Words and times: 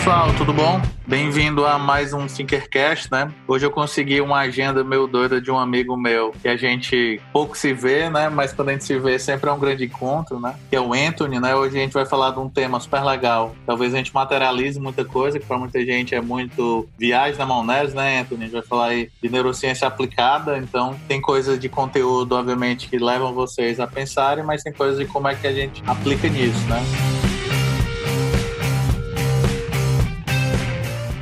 pessoal, 0.00 0.32
tudo 0.32 0.54
bom? 0.54 0.80
Bem-vindo 1.06 1.66
a 1.66 1.78
mais 1.78 2.14
um 2.14 2.26
Thinkercast, 2.26 3.12
né? 3.12 3.30
Hoje 3.46 3.66
eu 3.66 3.70
consegui 3.70 4.22
uma 4.22 4.38
agenda 4.38 4.82
meio 4.82 5.06
doida 5.06 5.42
de 5.42 5.50
um 5.50 5.58
amigo 5.58 5.94
meu 5.94 6.32
que 6.40 6.48
a 6.48 6.56
gente 6.56 7.20
pouco 7.34 7.54
se 7.54 7.74
vê, 7.74 8.08
né? 8.08 8.30
Mas 8.30 8.50
quando 8.50 8.70
a 8.70 8.72
gente 8.72 8.84
se 8.84 8.98
vê 8.98 9.18
sempre 9.18 9.50
é 9.50 9.52
um 9.52 9.58
grande 9.58 9.84
encontro, 9.84 10.40
né? 10.40 10.54
Que 10.70 10.76
é 10.76 10.80
o 10.80 10.94
Anthony, 10.94 11.38
né? 11.38 11.54
Hoje 11.54 11.76
a 11.76 11.82
gente 11.82 11.92
vai 11.92 12.06
falar 12.06 12.30
de 12.30 12.38
um 12.38 12.48
tema 12.48 12.80
super 12.80 13.04
legal. 13.04 13.54
Talvez 13.66 13.92
a 13.92 13.98
gente 13.98 14.14
materialize 14.14 14.80
muita 14.80 15.04
coisa, 15.04 15.38
que 15.38 15.44
para 15.44 15.58
muita 15.58 15.84
gente 15.84 16.14
é 16.14 16.20
muito 16.22 16.88
viagem 16.98 17.38
na 17.38 17.44
maionese, 17.44 17.94
né, 17.94 18.20
Anthony? 18.20 18.44
A 18.44 18.46
gente 18.46 18.54
vai 18.54 18.62
falar 18.62 18.86
aí 18.86 19.10
de 19.22 19.28
neurociência 19.28 19.86
aplicada, 19.86 20.56
então 20.56 20.96
tem 21.06 21.20
coisas 21.20 21.60
de 21.60 21.68
conteúdo, 21.68 22.36
obviamente, 22.36 22.88
que 22.88 22.96
levam 22.96 23.34
vocês 23.34 23.78
a 23.78 23.86
pensarem, 23.86 24.42
mas 24.42 24.62
tem 24.62 24.72
coisas 24.72 24.98
de 24.98 25.04
como 25.04 25.28
é 25.28 25.34
que 25.34 25.46
a 25.46 25.52
gente 25.52 25.82
aplica 25.86 26.26
nisso, 26.26 26.64
né? 26.68 27.09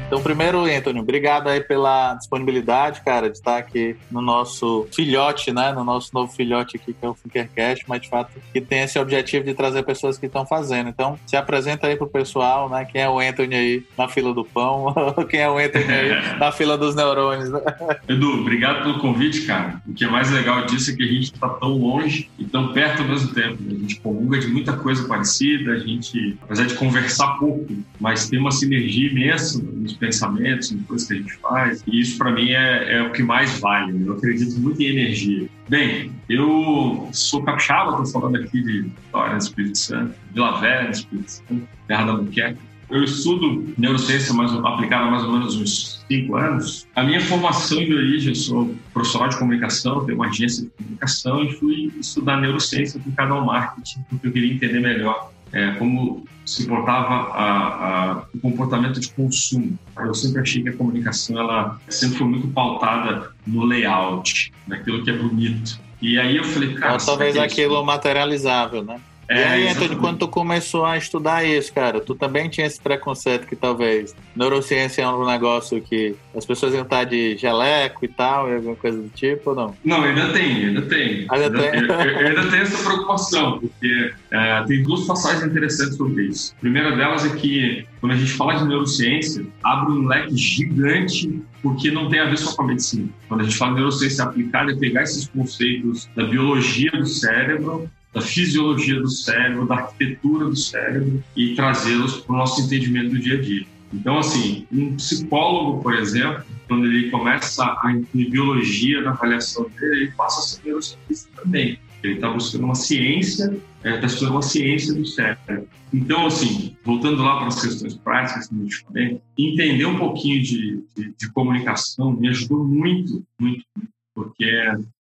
Então, 0.08 0.22
primeiro, 0.22 0.64
Anthony, 0.64 1.00
obrigado 1.00 1.48
aí 1.48 1.60
pela 1.60 2.14
disponibilidade, 2.14 3.02
cara, 3.02 3.28
de 3.28 3.36
estar 3.36 3.58
aqui 3.58 3.94
no 4.10 4.22
nosso 4.22 4.88
filhote, 4.90 5.52
né? 5.52 5.70
No 5.70 5.84
nosso 5.84 6.08
novo 6.14 6.32
filhote 6.32 6.78
aqui, 6.78 6.94
que 6.94 7.04
é 7.04 7.08
o 7.10 7.12
Finkercast, 7.12 7.84
mas 7.86 8.00
de 8.00 8.08
fato 8.08 8.32
que 8.50 8.58
tem 8.58 8.80
esse 8.80 8.98
objetivo 8.98 9.44
de 9.44 9.52
trazer 9.52 9.82
pessoas 9.82 10.16
que 10.16 10.24
estão 10.24 10.46
fazendo. 10.46 10.88
Então, 10.88 11.18
se 11.26 11.36
apresenta 11.36 11.88
aí 11.88 11.94
pro 11.94 12.08
pessoal, 12.08 12.70
né? 12.70 12.86
Quem 12.86 13.02
é 13.02 13.10
o 13.10 13.18
Anthony 13.18 13.54
aí 13.54 13.84
na 13.98 14.08
fila 14.08 14.32
do 14.32 14.46
pão, 14.46 14.94
quem 15.28 15.40
é 15.40 15.50
o 15.50 15.58
Anthony 15.58 15.92
aí 15.92 16.10
na 16.40 16.50
fila 16.52 16.78
dos 16.78 16.94
neurônios. 16.94 17.50
Né? 17.50 17.60
Edu, 18.08 18.40
obrigado 18.40 18.84
pelo 18.84 19.00
convite, 19.00 19.42
cara. 19.42 19.82
O 19.86 19.92
que 19.92 20.06
é 20.06 20.08
mais 20.08 20.30
legal 20.30 20.64
disso 20.64 20.90
é 20.90 20.96
que 20.96 21.02
a 21.02 21.06
gente 21.06 21.34
está 21.34 21.50
tão 21.50 21.76
longe 21.76 22.30
e 22.38 22.46
tão 22.46 22.72
perto 22.72 23.02
ao 23.02 23.08
mesmo 23.08 23.34
tempo. 23.34 23.58
A 23.62 23.74
gente 23.74 24.00
comunga 24.00 24.38
de 24.38 24.46
muita 24.46 24.72
coisa 24.72 25.06
parecida, 25.06 25.72
a 25.72 25.78
gente, 25.78 26.38
apesar 26.40 26.64
de 26.64 26.72
conversar 26.76 27.38
pouco, 27.38 27.76
mas 28.00 28.26
tem 28.26 28.38
uma 28.38 28.50
sinergia 28.50 29.10
imensa 29.10 29.62
nos 29.62 29.97
pensamentos, 29.98 30.72
em 30.72 30.78
coisas 30.78 31.06
que 31.06 31.14
a 31.14 31.16
gente 31.16 31.36
faz. 31.36 31.84
E 31.86 32.00
isso, 32.00 32.16
para 32.18 32.32
mim, 32.32 32.50
é, 32.50 32.94
é, 32.94 33.02
o 33.02 33.12
que 33.12 33.22
mais 33.22 33.58
vale. 33.60 34.06
Eu 34.06 34.14
acredito 34.14 34.58
muito 34.60 34.80
em 34.80 34.86
energia. 34.86 35.48
Bem, 35.68 36.12
eu 36.28 37.08
sou 37.12 37.42
capixaba, 37.42 38.02
estou 38.02 38.20
falando 38.20 38.36
aqui 38.36 38.62
de 38.62 38.82
Vitória, 38.82 39.36
Espírito 39.36 39.78
Santo, 39.78 40.14
Vila 40.32 40.60
Velha, 40.60 40.90
Espírito 40.90 41.30
Santo, 41.30 41.68
terra 41.86 42.04
da 42.06 42.12
Muqueca. 42.14 42.68
Eu 42.90 43.04
estudo 43.04 43.74
neurociência 43.76 44.32
mais, 44.32 44.50
aplicada 44.50 45.04
há 45.04 45.10
mais 45.10 45.22
ou 45.22 45.32
menos 45.32 45.56
uns 45.56 46.02
cinco 46.08 46.36
anos. 46.36 46.86
A 46.96 47.02
minha 47.02 47.20
formação 47.20 47.84
de 47.84 47.92
origem, 47.92 48.30
eu 48.30 48.34
sou 48.34 48.74
profissional 48.94 49.28
de 49.28 49.38
comunicação, 49.38 50.06
tenho 50.06 50.16
uma 50.16 50.28
agência 50.28 50.64
de 50.64 50.70
comunicação 50.70 51.44
e 51.44 51.52
fui 51.52 51.92
estudar 52.00 52.40
neurociência 52.40 52.98
aplicada 52.98 53.34
ao 53.34 53.44
marketing, 53.44 54.00
porque 54.08 54.28
eu 54.28 54.32
queria 54.32 54.54
entender 54.54 54.80
melhor 54.80 55.30
é, 55.52 55.72
como 55.72 56.26
se 56.44 56.66
portava 56.66 57.30
a, 57.34 58.12
a, 58.12 58.22
o 58.34 58.40
comportamento 58.40 58.98
de 59.00 59.10
consumo. 59.10 59.78
Eu 60.00 60.14
sempre 60.14 60.42
achei 60.42 60.62
que 60.62 60.68
a 60.68 60.76
comunicação 60.76 61.38
ela 61.38 61.78
sempre 61.88 62.18
foi 62.18 62.26
muito 62.26 62.48
pautada 62.48 63.32
no 63.46 63.64
layout, 63.64 64.52
naquilo 64.66 65.04
que 65.04 65.10
é 65.10 65.16
bonito. 65.16 65.78
E 66.00 66.18
aí 66.18 66.36
eu 66.36 66.44
falei, 66.44 66.74
cara... 66.74 66.92
Ou 66.94 66.98
talvez 66.98 67.36
aquilo 67.36 67.84
materializável, 67.84 68.82
né? 68.84 69.00
É, 69.28 69.40
e 69.40 69.44
aí, 69.44 69.68
Antônio, 69.68 69.98
quando 69.98 70.20
tu 70.20 70.28
começou 70.28 70.86
a 70.86 70.96
estudar 70.96 71.44
isso, 71.44 71.72
cara, 71.72 72.00
tu 72.00 72.14
também 72.14 72.48
tinha 72.48 72.66
esse 72.66 72.80
preconceito 72.80 73.46
que 73.46 73.54
talvez 73.54 74.14
neurociência 74.34 75.02
é 75.02 75.08
um 75.08 75.26
negócio 75.26 75.82
que 75.82 76.16
as 76.34 76.46
pessoas 76.46 76.72
iam 76.72 76.82
estar 76.82 77.04
de 77.04 77.36
jaleco 77.36 78.04
e 78.04 78.08
tal, 78.08 78.48
e 78.48 78.54
alguma 78.54 78.74
coisa 78.76 78.96
do 78.96 79.08
tipo, 79.10 79.50
ou 79.50 79.56
não? 79.56 79.74
Não, 79.84 80.02
ainda 80.02 80.32
tem, 80.32 80.66
ainda 80.66 80.82
tem. 80.82 81.26
Ainda, 81.28 81.34
ainda 81.34 81.58
tem. 81.58 81.80
Eu, 81.80 81.86
eu, 81.86 82.28
ainda 82.28 82.50
tenho 82.50 82.62
essa 82.62 82.82
preocupação, 82.82 83.58
porque 83.58 84.12
é, 84.30 84.64
tem 84.64 84.82
duas 84.82 85.06
passagens 85.06 85.44
interessantes 85.44 85.96
sobre 85.96 86.24
isso. 86.24 86.54
A 86.56 86.60
primeira 86.60 86.96
delas 86.96 87.26
é 87.26 87.36
que, 87.36 87.86
quando 88.00 88.12
a 88.12 88.16
gente 88.16 88.32
fala 88.32 88.54
de 88.54 88.64
neurociência, 88.64 89.46
abre 89.62 89.92
um 89.92 90.06
leque 90.06 90.34
gigante 90.36 91.42
porque 91.62 91.90
não 91.90 92.08
tem 92.08 92.20
a 92.20 92.26
ver 92.26 92.38
só 92.38 92.54
com 92.54 92.62
a 92.62 92.66
medicina. 92.68 93.08
Quando 93.28 93.40
a 93.42 93.44
gente 93.44 93.56
fala 93.56 93.72
de 93.72 93.76
neurociência 93.78 94.24
aplicada, 94.24 94.72
é 94.72 94.76
pegar 94.76 95.02
esses 95.02 95.26
conceitos 95.28 96.08
da 96.14 96.24
biologia 96.24 96.90
do 96.92 97.06
cérebro 97.06 97.90
da 98.18 98.20
fisiologia 98.20 99.00
do 99.00 99.08
cérebro, 99.08 99.66
da 99.66 99.76
arquitetura 99.76 100.46
do 100.46 100.56
cérebro 100.56 101.22
e 101.36 101.54
trazê-los 101.54 102.20
para 102.20 102.34
o 102.34 102.38
nosso 102.38 102.60
entendimento 102.60 103.10
do 103.10 103.18
dia 103.18 103.38
a 103.38 103.40
dia. 103.40 103.66
Então, 103.92 104.18
assim, 104.18 104.66
um 104.70 104.96
psicólogo, 104.96 105.82
por 105.82 105.94
exemplo, 105.94 106.44
quando 106.66 106.86
ele 106.86 107.10
começa 107.10 107.64
a 107.82 107.92
incluir 107.92 108.30
biologia 108.30 109.00
na 109.00 109.10
avaliação 109.10 109.66
dele, 109.70 110.02
ele 110.02 110.10
passa 110.12 110.40
a 110.40 110.42
ser 110.42 110.66
neurocientista 110.66 111.30
também. 111.42 111.78
Ele 112.02 112.14
está 112.14 112.30
buscando 112.30 112.64
uma 112.64 112.74
ciência, 112.74 113.56
está 113.82 113.90
é, 113.90 114.04
estudando 114.04 114.32
uma 114.32 114.42
ciência 114.42 114.94
do 114.94 115.06
cérebro. 115.06 115.66
Então, 115.92 116.26
assim, 116.26 116.76
voltando 116.84 117.22
lá 117.22 117.38
para 117.38 117.46
as 117.48 117.62
questões 117.62 117.94
práticas 117.94 118.48
que 118.48 118.54
eu 118.54 118.66
te 118.66 118.76
falei, 118.82 119.20
entender 119.38 119.86
um 119.86 119.98
pouquinho 119.98 120.42
de, 120.42 120.84
de, 120.94 121.14
de 121.18 121.32
comunicação 121.32 122.12
me 122.12 122.28
ajudou 122.28 122.62
muito, 122.62 123.24
muito, 123.40 123.64
muito 123.74 123.97
porque, 124.18 124.50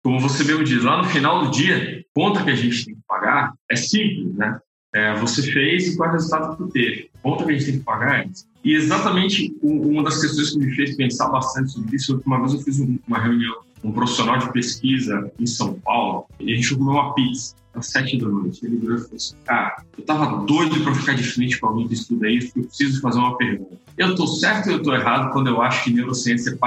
como 0.04 0.20
você 0.20 0.44
mesmo 0.44 0.66
diz, 0.66 0.84
lá 0.84 0.98
no 0.98 1.06
final 1.06 1.46
do 1.46 1.52
dia, 1.52 2.04
conta 2.14 2.44
que 2.44 2.50
a 2.50 2.56
gente 2.56 2.86
tem 2.86 2.96
que 2.96 3.02
pagar 3.08 3.54
é 3.72 3.76
simples, 3.78 4.36
né? 4.36 4.60
É, 4.94 5.16
você 5.16 5.42
fez 5.42 5.88
e 5.88 5.96
qual 5.96 6.10
é 6.10 6.12
o 6.12 6.16
resultado 6.16 6.58
que 6.58 6.64
você 6.64 6.72
teve. 6.72 7.10
Conta 7.24 7.46
que 7.46 7.52
a 7.52 7.54
gente 7.54 7.66
tem 7.66 7.80
que 7.80 7.86
pagar 7.86 8.20
é 8.20 8.28
isso. 8.28 8.46
E 8.62 8.74
exatamente 8.74 9.56
uma 9.62 10.04
das 10.04 10.20
questões 10.20 10.52
que 10.52 10.60
me 10.60 10.76
fez 10.76 10.98
pensar 10.98 11.30
bastante 11.30 11.72
sobre 11.72 11.96
isso, 11.96 12.22
uma 12.26 12.40
vez 12.40 12.54
eu 12.54 12.60
fiz 12.60 12.80
uma 13.08 13.20
reunião 13.20 13.56
com 13.82 13.88
um 13.88 13.94
profissional 13.94 14.38
de 14.38 14.52
pesquisa 14.52 15.32
em 15.40 15.46
São 15.46 15.76
Paulo, 15.80 16.26
e 16.42 16.52
a 16.52 16.56
gente 16.58 16.76
comeu 16.76 16.94
uma 16.94 17.14
pizza 17.14 17.56
às 17.74 17.88
sete 17.88 18.18
da 18.18 18.28
noite. 18.28 18.66
Ele 18.66 18.78
virou 18.78 18.98
e 18.98 19.00
falou 19.00 19.16
assim: 19.16 19.36
Cara, 19.46 19.82
eu 19.98 20.04
tava 20.04 20.46
doido 20.46 20.82
para 20.84 20.94
ficar 20.94 21.14
de 21.14 21.24
frente 21.24 21.58
com 21.58 21.68
alguém 21.68 21.88
que 21.88 21.94
estuda 21.94 22.30
isso, 22.30 22.48
porque 22.48 22.60
eu 22.60 22.66
preciso 22.66 23.02
fazer 23.02 23.20
uma 23.20 23.38
pergunta. 23.38 23.78
Eu 23.98 24.14
tô 24.14 24.28
certo 24.28 24.68
ou 24.68 24.74
eu 24.74 24.84
tô 24.84 24.94
errado 24.94 25.32
quando 25.32 25.48
eu 25.48 25.62
acho 25.62 25.86
que 25.86 25.94
neurociência 25.94 26.58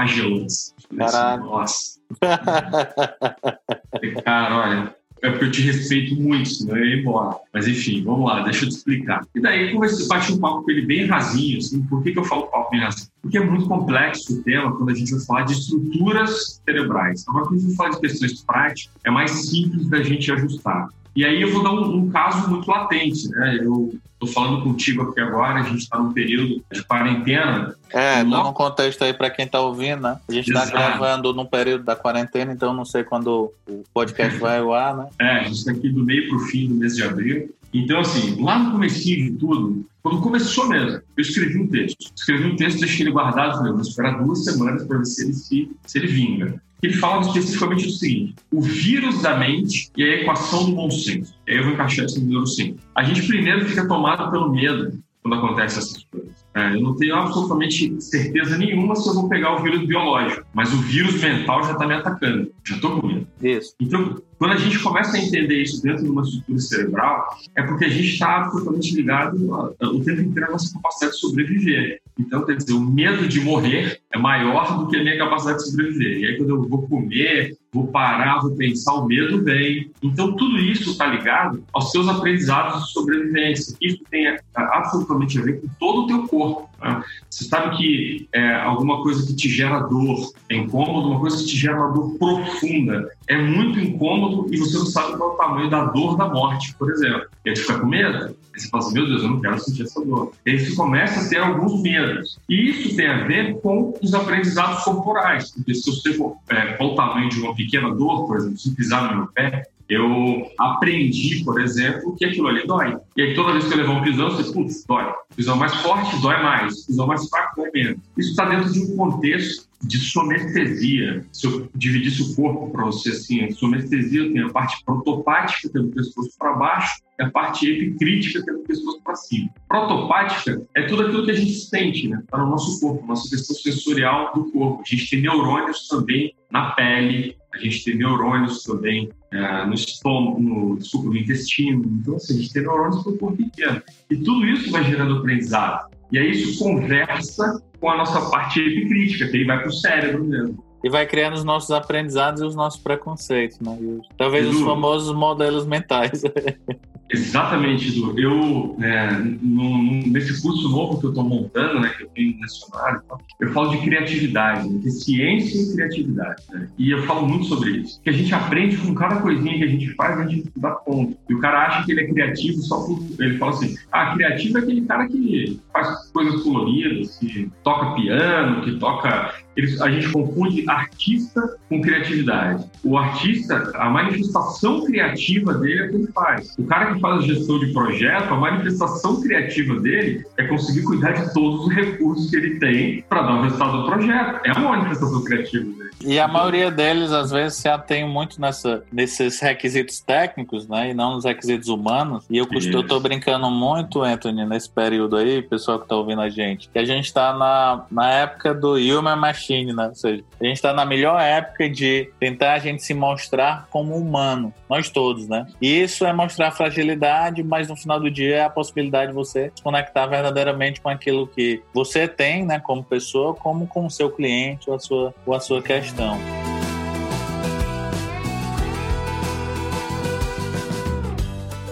é? 0.94 0.97
Caralho. 0.97 1.42
Assim, 1.42 1.50
Nossa. 1.50 1.97
Cara, 4.25 4.57
olha, 4.57 4.97
é 5.23 5.31
porque 5.31 5.47
eu 5.47 5.51
te 5.51 5.63
respeito 5.63 6.21
muito, 6.21 6.49
senão 6.49 6.77
eu 6.77 6.85
ia 6.85 7.01
embora. 7.01 7.37
Mas 7.53 7.67
enfim, 7.67 8.05
vamos 8.05 8.27
lá, 8.27 8.43
deixa 8.43 8.65
eu 8.65 8.69
te 8.69 8.77
explicar. 8.77 9.27
E 9.35 9.41
daí 9.41 9.77
a 9.77 10.09
bater 10.09 10.33
um 10.33 10.39
papo 10.39 10.63
com 10.63 10.71
ele 10.71 10.87
bem 10.87 11.07
rasinho, 11.07 11.59
assim, 11.59 11.83
por 11.85 12.03
que, 12.03 12.13
que 12.13 12.19
eu 12.19 12.25
falo 12.25 12.47
papo 12.47 12.71
bem 12.71 12.81
rasinho? 12.81 13.09
Porque 13.21 13.39
é 13.39 13.45
muito 13.45 13.67
complexo 13.67 14.39
o 14.39 14.43
tema 14.43 14.77
quando 14.77 14.91
a 14.91 14.95
gente 14.95 15.13
vai 15.13 15.25
falar 15.25 15.43
de 15.43 15.53
estruturas 15.55 16.61
cerebrais. 16.65 17.25
Agora, 17.29 17.47
quando 17.47 17.59
a 17.59 17.61
gente 17.61 17.69
vai 17.69 17.77
falar 17.77 17.91
de 17.91 18.01
questões 18.01 18.45
práticas, 18.45 18.95
é 19.05 19.11
mais 19.11 19.31
simples 19.31 19.89
da 19.89 20.03
gente 20.03 20.31
ajustar. 20.31 20.89
E 21.15 21.25
aí 21.25 21.43
eu 21.43 21.53
vou 21.53 21.63
dar 21.63 21.73
um, 21.73 21.97
um 21.97 22.11
caso 22.11 22.49
muito 22.49 22.69
latente, 22.71 23.29
né? 23.31 23.59
Eu 23.61 23.99
estou 24.13 24.29
falando 24.29 24.63
contigo 24.63 25.03
aqui 25.03 25.21
agora, 25.21 25.61
a 25.61 25.63
gente 25.63 25.83
está 25.83 25.99
num 25.99 26.13
período 26.13 26.63
de 26.71 26.83
quarentena. 26.85 27.75
É, 27.91 28.25
dá 28.25 28.49
um 28.49 28.53
contexto 28.53 29.03
aí 29.03 29.13
para 29.13 29.31
quem 29.31 29.45
está 29.45 29.61
ouvindo, 29.61 30.03
né? 30.03 30.19
A 30.29 30.33
gente 30.33 30.49
está 30.49 30.67
gravando 30.67 31.33
num 31.33 31.47
período 31.47 31.85
da 31.85 31.95
quarentena, 31.95 32.53
então 32.53 32.75
não 32.75 32.85
sei 32.85 33.05
quando 33.05 33.53
o 33.67 33.85
podcast 33.95 34.39
vai 34.39 34.59
ao 34.59 34.73
ar, 34.73 34.97
né? 34.97 35.07
É, 35.21 35.31
a 35.31 35.43
gente 35.45 35.57
está 35.59 35.73
aqui 35.73 35.89
do 35.89 36.05
meio 36.05 36.29
para 36.29 36.37
o 36.37 36.41
fim 36.41 36.69
do 36.69 36.75
mês 36.75 36.97
de 36.97 37.03
abril. 37.03 37.55
Então, 37.73 38.01
assim, 38.01 38.43
lá 38.43 38.59
no 38.59 38.73
começo 38.73 39.05
de 39.05 39.31
tudo, 39.33 39.87
quando 40.03 40.21
começou 40.21 40.69
mesmo, 40.69 40.91
eu 40.91 41.03
escrevi 41.19 41.59
um 41.59 41.67
texto. 41.67 42.11
Escrevi 42.17 42.45
um 42.45 42.57
texto, 42.57 42.81
deixei 42.81 43.05
ele 43.05 43.13
guardado, 43.13 43.59
falei, 43.59 43.73
vou 43.73 43.83
esperar 43.83 44.23
duas 44.23 44.45
semanas 44.45 44.85
para 44.85 44.99
ver 44.99 45.05
se 45.05 45.23
ele, 45.23 45.33
se, 45.35 45.71
se 45.87 45.99
ele 45.99 46.07
vinga 46.07 46.61
ele 46.83 46.94
fala 46.94 47.21
especificamente 47.22 47.87
do 47.87 47.93
seguinte: 47.93 48.34
o 48.53 48.61
vírus 48.61 49.21
da 49.22 49.37
mente 49.37 49.91
e 49.97 50.03
a 50.03 50.15
equação 50.21 50.66
do 50.66 50.77
bom 50.77 50.91
senso. 50.91 51.34
E 51.47 51.53
aí 51.53 51.59
eu 51.59 51.65
vou 51.65 51.72
encaixar 51.72 52.05
isso 52.05 52.21
no 52.21 52.27
neurociência. 52.27 52.77
A 52.94 53.03
gente 53.03 53.27
primeiro 53.27 53.66
fica 53.66 53.87
tomado 53.87 54.31
pelo 54.31 54.53
medo 54.53 54.99
quando 55.22 55.34
acontecem 55.34 55.78
essas 55.78 56.05
coisas. 56.05 56.39
É, 56.55 56.75
eu 56.75 56.81
não 56.81 56.97
tenho 56.97 57.15
absolutamente 57.15 58.00
certeza 58.00 58.56
nenhuma 58.56 58.97
se 58.97 59.09
eu 59.09 59.15
vou 59.15 59.28
pegar 59.28 59.55
o 59.55 59.62
vírus 59.62 59.87
biológico, 59.87 60.44
mas 60.55 60.72
o 60.72 60.78
vírus 60.78 61.21
mental 61.21 61.62
já 61.65 61.72
está 61.72 61.87
me 61.87 61.94
atacando. 61.94 62.50
Já 62.65 62.77
estou 62.77 63.00
com 63.00 63.06
medo. 63.06 63.27
Isso. 63.43 63.75
Então, 63.80 64.21
quando 64.39 64.53
a 64.53 64.57
gente 64.57 64.78
começa 64.78 65.16
a 65.16 65.21
entender 65.21 65.63
isso 65.63 65.83
dentro 65.83 66.04
de 66.04 66.10
uma 66.10 66.22
estrutura 66.22 66.59
cerebral, 66.59 67.39
é 67.54 67.63
porque 67.63 67.84
a 67.84 67.89
gente 67.89 68.09
está 68.09 68.39
absolutamente 68.39 68.95
ligado 68.95 69.36
o 69.83 70.04
tempo 70.04 70.21
inteiro 70.22 70.48
à 70.48 70.53
nossa 70.53 70.72
capacidade 70.72 71.13
de 71.13 71.21
sobreviver. 71.21 72.01
Então, 72.18 72.44
quer 72.44 72.56
dizer, 72.56 72.72
o 72.72 72.80
medo 72.80 73.28
de 73.28 73.41
morrer 73.41 74.00
é 74.12 74.18
maior 74.18 74.78
do 74.78 74.88
que 74.88 74.97
a 74.97 75.03
minha 75.03 75.16
capacidade 75.16 75.59
de 75.59 75.70
sobreviver. 75.70 76.18
E 76.18 76.26
aí, 76.26 76.36
quando 76.36 76.50
eu 76.50 76.68
vou 76.68 76.88
comer, 76.88 77.56
vou 77.72 77.86
parar, 77.86 78.41
vou 78.41 78.56
pensar, 78.56 78.94
o 78.94 79.06
medo 79.06 79.44
vem. 79.44 79.91
Então, 80.03 80.34
tudo 80.34 80.59
isso 80.59 80.91
está 80.91 81.06
ligado 81.06 81.62
aos 81.72 81.91
seus 81.92 82.09
aprendizados 82.09 82.86
de 82.86 82.92
sobrevivência. 82.92 83.76
Isso 83.80 84.03
tem 84.10 84.36
absolutamente 84.54 85.38
a 85.38 85.42
ver 85.42 85.60
com 85.60 85.68
todo 85.78 86.03
o 86.03 86.06
teu 86.06 86.26
corpo. 86.26 86.68
Né? 86.82 87.03
Você 87.30 87.44
sabe 87.44 87.76
que 87.76 88.28
é, 88.32 88.54
alguma 88.54 89.03
coisa 89.03 89.26
que 89.26 89.34
te 89.34 89.48
gera 89.48 89.80
dor 89.80 90.32
é 90.48 90.56
incômodo, 90.56 91.10
uma 91.10 91.20
coisa 91.20 91.36
que 91.38 91.47
te 91.47 91.56
gera 91.56 91.76
uma 91.76 91.92
dor 91.92 92.18
profunda 92.18 93.09
é 93.28 93.36
muito 93.36 93.78
incômodo 93.78 94.53
e 94.53 94.56
você 94.56 94.76
não 94.78 94.86
sabe 94.86 95.16
qual 95.16 95.30
é 95.30 95.34
o 95.34 95.36
tamanho 95.36 95.70
da 95.70 95.84
dor 95.84 96.16
da 96.16 96.28
morte, 96.28 96.74
por 96.76 96.91
exemplo. 96.91 97.26
E 97.44 97.50
aí 97.50 97.54
tu 97.54 97.60
fica 97.60 97.78
com 97.78 97.86
medo. 97.86 98.34
Aí 98.59 98.63
você 98.63 98.69
fala 98.69 98.84
assim, 98.84 98.95
meu 98.95 99.07
Deus, 99.07 99.22
eu 99.22 99.28
não 99.28 99.41
quero 99.41 99.60
sentir 99.60 99.83
essa 99.83 100.05
dor. 100.05 100.33
E 100.45 100.51
aí 100.51 100.59
você 100.59 100.75
começa 100.75 101.21
a 101.21 101.28
ter 101.28 101.39
alguns 101.39 101.81
medos. 101.81 102.39
E 102.49 102.71
isso 102.71 102.97
tem 102.97 103.07
a 103.07 103.25
ver 103.25 103.60
com 103.60 103.95
os 104.03 104.13
aprendizados 104.13 104.83
corporais. 104.83 105.53
Porque 105.53 105.75
se 105.75 105.89
eu 105.89 105.95
sei 105.95 106.19
é, 106.49 106.77
o 106.83 106.95
tamanho 106.95 107.28
de 107.28 107.41
uma 107.41 107.55
pequena 107.55 107.95
dor, 107.95 108.27
por 108.27 108.37
exemplo, 108.37 108.59
se 108.59 108.75
pisar 108.75 109.10
no 109.10 109.19
meu 109.19 109.27
pé, 109.28 109.69
eu 109.89 110.51
aprendi, 110.59 111.43
por 111.45 111.60
exemplo, 111.60 112.15
que 112.16 112.25
aquilo 112.25 112.49
ali 112.49 112.66
dói. 112.66 112.97
E 113.16 113.22
aí 113.22 113.34
toda 113.34 113.53
vez 113.53 113.65
que 113.65 113.72
eu 113.72 113.78
levar 113.78 113.93
um 113.93 114.03
pisão, 114.03 114.31
você, 114.31 114.53
putz, 114.53 114.84
dói. 114.87 115.04
Pisão 115.34 115.57
mais 115.57 115.75
forte, 115.77 116.21
dói 116.21 116.43
mais. 116.43 116.84
Pisão 116.84 117.07
mais 117.07 117.28
fraco, 117.28 117.57
dói 117.57 117.71
menos. 117.72 117.99
Isso 118.16 118.31
está 118.31 118.45
dentro 118.45 118.72
de 118.72 118.81
um 118.81 118.97
contexto 118.97 119.67
de 119.83 119.98
somestesia. 119.98 121.25
Se 121.33 121.47
eu 121.47 121.69
dividisse 121.75 122.22
o 122.22 122.34
corpo 122.34 122.71
para 122.71 122.84
você 122.84 123.10
assim, 123.10 123.51
somestesia 123.53 124.33
tem 124.33 124.42
a 124.42 124.48
parte 124.51 124.84
protopática, 124.84 125.69
que 125.69 125.78
é 125.78 125.80
do 125.80 125.89
pescoço 125.89 126.30
para 126.39 126.54
baixo, 126.54 127.01
e 127.19 127.22
a 127.22 127.30
parte 127.30 127.71
epicrítica, 127.71 128.42
que 128.42 128.51
é 128.51 128.53
do 128.53 128.60
pescoço 128.60 129.01
para 129.03 129.15
cima. 129.15 129.51
Protopática 129.69 130.63
é 130.75 130.83
tudo 130.83 131.03
aquilo 131.03 131.25
que 131.25 131.30
a 131.30 131.34
gente 131.34 131.53
sente, 131.53 132.09
né? 132.09 132.21
Está 132.22 132.39
no 132.39 132.51
nosso 132.51 132.80
corpo, 132.80 133.07
nossa 133.07 133.28
questão 133.28 133.57
sensorial 133.57 134.33
do 134.34 134.51
corpo. 134.51 134.83
A 134.84 134.89
gente 134.89 135.10
tem 135.10 135.22
neurônios 135.22 135.89
também 135.89 136.34
na 136.51 136.72
pele, 136.72 137.36
a 137.53 137.59
gente 137.59 137.84
tem 137.84 137.97
neurônios 137.97 138.63
também 138.63 139.10
é, 139.33 139.66
no 139.66 139.75
estômago, 139.75 140.41
no, 140.41 140.77
desculpa, 140.77 141.09
no 141.09 141.16
intestino. 141.16 141.84
Então, 142.01 142.16
assim, 142.16 142.34
a 142.34 142.41
gente 142.41 142.53
tem 142.53 142.63
neurônios 142.63 143.03
para 143.03 143.13
o 143.13 143.19
corpo 143.19 143.42
inteiro. 143.42 143.83
E 144.10 144.16
tudo 144.16 144.47
isso 144.47 144.71
vai 144.71 144.84
gerando 144.84 145.19
aprendizado. 145.19 145.89
E 146.10 146.19
aí 146.19 146.30
isso 146.30 146.59
conversa 146.59 147.63
com 147.80 147.91
a 147.91 147.97
nossa 147.97 148.30
parte 148.30 148.60
epicrítica, 148.60 149.28
que 149.28 149.36
aí 149.39 149.45
vai 149.45 149.59
para 149.59 149.69
o 149.69 149.72
cérebro 149.72 150.25
mesmo. 150.25 150.65
E 150.83 150.89
vai 150.89 151.07
criando 151.07 151.34
os 151.34 151.45
nossos 151.45 151.71
aprendizados 151.72 152.41
e 152.41 152.45
os 152.45 152.54
nossos 152.54 152.80
preconceitos, 152.80 153.59
né? 153.60 153.77
Talvez 154.16 154.47
os 154.47 154.60
famosos 154.60 155.15
modelos 155.15 155.66
mentais. 155.66 156.22
Exatamente, 157.10 157.89
Edu. 157.89 158.19
Eu, 158.19 158.77
é, 158.83 159.10
no, 159.43 159.83
nesse 160.07 160.43
curso 160.43 160.69
novo 160.69 161.01
que 161.01 161.07
eu 161.07 161.10
estou 161.10 161.25
montando, 161.25 161.81
né, 161.81 161.89
que 161.97 162.03
eu 162.05 162.09
tenho 162.09 162.39
mencionado, 162.39 163.03
eu 163.41 163.53
falo 163.53 163.71
de 163.71 163.78
criatividade, 163.78 164.69
né, 164.69 164.78
de 164.78 164.91
ciência 164.91 165.59
e 165.59 165.75
criatividade. 165.75 166.43
Né? 166.51 166.69
E 166.78 166.91
eu 166.91 167.03
falo 167.05 167.27
muito 167.27 167.47
sobre 167.47 167.71
isso. 167.78 168.01
Que 168.03 168.10
a 168.10 168.13
gente 168.13 168.34
aprende 168.34 168.77
com 168.77 168.95
cada 168.95 169.16
coisinha 169.22 169.57
que 169.57 169.65
a 169.65 169.69
gente 169.69 169.95
faz, 169.95 170.19
a 170.19 170.27
gente 170.27 170.51
dá 170.57 170.72
conta. 170.72 171.16
E 171.28 171.34
o 171.34 171.41
cara 171.41 171.66
acha 171.66 171.84
que 171.84 171.93
ele 171.93 172.03
é 172.03 172.09
criativo 172.09 172.59
só 172.63 172.84
por. 172.84 173.01
Ele 173.19 173.39
fala 173.39 173.53
assim: 173.53 173.75
ah, 173.91 174.15
criativo 174.15 174.59
é 174.59 174.61
aquele 174.61 174.83
cara 174.83 175.09
que 175.09 175.61
faz 175.72 176.11
coisas 176.11 176.43
coloridas, 176.43 177.16
que 177.19 177.51
toca 177.63 177.95
piano, 177.95 178.63
que 178.63 178.78
toca 178.78 179.34
eles, 179.59 179.81
a 179.81 179.91
gente 179.91 180.09
confunde 180.13 180.65
artista 180.71 181.57
com 181.69 181.83
criatividade. 181.83 182.65
O 182.84 182.97
artista, 182.97 183.72
a 183.75 183.91
manifestação 183.91 184.84
criativa 184.84 185.53
dele 185.55 185.81
é 185.81 185.87
o 185.87 185.89
que 185.91 185.97
ele 185.97 186.13
faz. 186.13 186.55
O 186.57 186.65
cara 186.65 186.95
que 186.95 187.01
faz 187.01 187.25
a 187.25 187.27
gestão 187.27 187.59
de 187.59 187.72
projeto, 187.72 188.33
a 188.33 188.37
manifestação 188.37 189.21
criativa 189.21 189.81
dele 189.81 190.25
é 190.37 190.45
conseguir 190.47 190.83
cuidar 190.83 191.10
de 191.10 191.34
todos 191.34 191.66
os 191.66 191.75
recursos 191.75 192.31
que 192.31 192.37
ele 192.37 192.60
tem 192.60 193.05
para 193.09 193.22
dar 193.22 193.41
o 193.41 193.43
resultado 193.43 193.83
do 193.83 193.87
projeto. 193.87 194.41
É 194.45 194.53
uma 194.53 194.77
manifestação 194.77 195.25
criativa 195.25 195.65
dele. 195.65 195.89
E 196.04 196.21
a 196.21 196.28
maioria 196.28 196.71
deles, 196.71 197.11
às 197.11 197.33
vezes, 197.33 197.59
se 197.59 197.69
atém 197.69 198.09
muito 198.09 198.41
nessa, 198.41 198.84
nesses 198.93 199.41
requisitos 199.41 199.99
técnicos, 200.01 200.69
né? 200.69 200.91
E 200.91 200.95
não 200.95 201.15
nos 201.15 201.25
requisitos 201.25 201.69
humanos. 201.69 202.25
E 202.31 202.39
eu, 202.39 202.47
eu 202.72 202.87
tô 202.87 203.01
brincando 203.01 203.51
muito, 203.51 204.03
Anthony, 204.03 204.47
nesse 204.47 204.71
período 204.71 205.16
aí, 205.16 205.43
pessoal 205.43 205.81
que 205.81 205.89
tá 205.89 205.97
ouvindo 205.97 206.21
a 206.21 206.28
gente, 206.28 206.69
que 206.69 206.78
a 206.78 206.84
gente 206.84 207.13
tá 207.13 207.37
na, 207.37 207.84
na 207.91 208.11
época 208.11 208.54
do 208.54 208.75
Human 208.75 209.16
Machine, 209.16 209.47
né? 209.74 209.89
Ou 209.89 209.95
seja, 209.95 210.24
a 210.41 210.45
gente 210.45 210.60
tá 210.60 210.72
na 210.72 210.84
melhor 210.84 211.21
época 211.21 211.68
de 211.68 212.10
tentar 212.21 212.54
a 212.54 212.59
gente 212.59 212.83
se 212.83 212.95
mostrar 212.95 213.66
como 213.71 213.97
humano. 213.97 214.53
Nós 214.68 214.91
todos, 214.91 215.28
né? 215.28 215.47
E 215.60 215.83
isso 215.83 216.04
é 216.04 216.12
mostrar 216.12 216.50
fragilidade, 216.50 217.42
mas 217.42 217.68
no 217.68 217.77
final 217.77 217.98
do 217.98 218.10
dia 218.10 218.36
é 218.36 218.45
a 218.45 218.50
possibilidade 218.50 219.10
de 219.10 219.15
você 219.15 219.50
se 219.54 219.62
conectar 219.62 220.06
verdadeiramente 220.06 220.80
com 220.80 220.89
aquilo 220.89 221.27
que 221.27 221.62
você 221.72 222.06
tem, 222.06 222.45
né? 222.45 222.60
Como 222.60 222.84
pessoa, 222.84 223.34
como 223.34 223.66
com 223.66 223.86
o 223.86 223.91
seu 223.91 224.10
cliente 224.10 224.68
ou 224.68 224.77
a 224.77 224.78
sua, 224.78 225.15
ou 225.27 225.34
a 225.34 225.41
sua 225.41 225.62
questão 225.62 225.78
questão. 225.89 226.18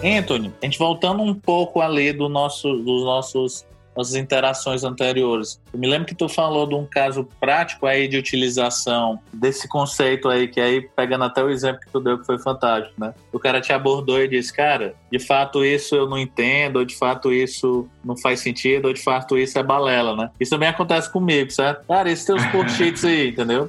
Anthony, 0.03 0.53
a 0.61 0.65
gente 0.65 0.77
voltando 0.77 1.21
um 1.21 1.33
pouco 1.33 1.81
ali 1.81 2.13
do 2.13 2.29
nosso, 2.29 2.71
dos 2.77 3.03
nossos 3.03 3.65
as 3.97 4.13
interações 4.13 4.83
anteriores. 4.83 5.61
Eu 5.73 5.79
me 5.79 5.87
lembro 5.87 6.07
que 6.07 6.15
tu 6.15 6.29
falou 6.29 6.67
de 6.67 6.75
um 6.75 6.85
caso 6.85 7.27
prático 7.39 7.85
aí 7.85 8.07
de 8.07 8.17
utilização 8.17 9.19
desse 9.33 9.67
conceito 9.67 10.29
aí, 10.29 10.47
que 10.47 10.59
aí, 10.59 10.81
pegando 10.95 11.23
até 11.23 11.43
o 11.43 11.49
exemplo 11.49 11.81
que 11.81 11.91
tu 11.91 11.99
deu, 11.99 12.19
que 12.19 12.25
foi 12.25 12.37
fantástico, 12.37 12.93
né? 12.99 13.13
O 13.31 13.39
cara 13.39 13.61
te 13.61 13.73
abordou 13.73 14.21
e 14.21 14.27
disse, 14.27 14.53
cara, 14.53 14.95
de 15.11 15.19
fato 15.19 15.63
isso 15.63 15.95
eu 15.95 16.07
não 16.07 16.17
entendo, 16.17 16.77
ou 16.77 16.85
de 16.85 16.95
fato 16.95 17.31
isso 17.31 17.87
não 18.03 18.17
faz 18.17 18.39
sentido, 18.39 18.87
ou 18.87 18.93
de 18.93 19.01
fato 19.01 19.37
isso 19.37 19.57
é 19.57 19.63
balela, 19.63 20.15
né? 20.15 20.29
Isso 20.39 20.51
também 20.51 20.69
acontece 20.69 21.11
comigo, 21.11 21.51
certo? 21.51 21.85
Cara, 21.87 22.09
esses 22.11 22.25
teus 22.25 22.43
post-its 22.51 23.03
aí, 23.03 23.29
entendeu? 23.29 23.67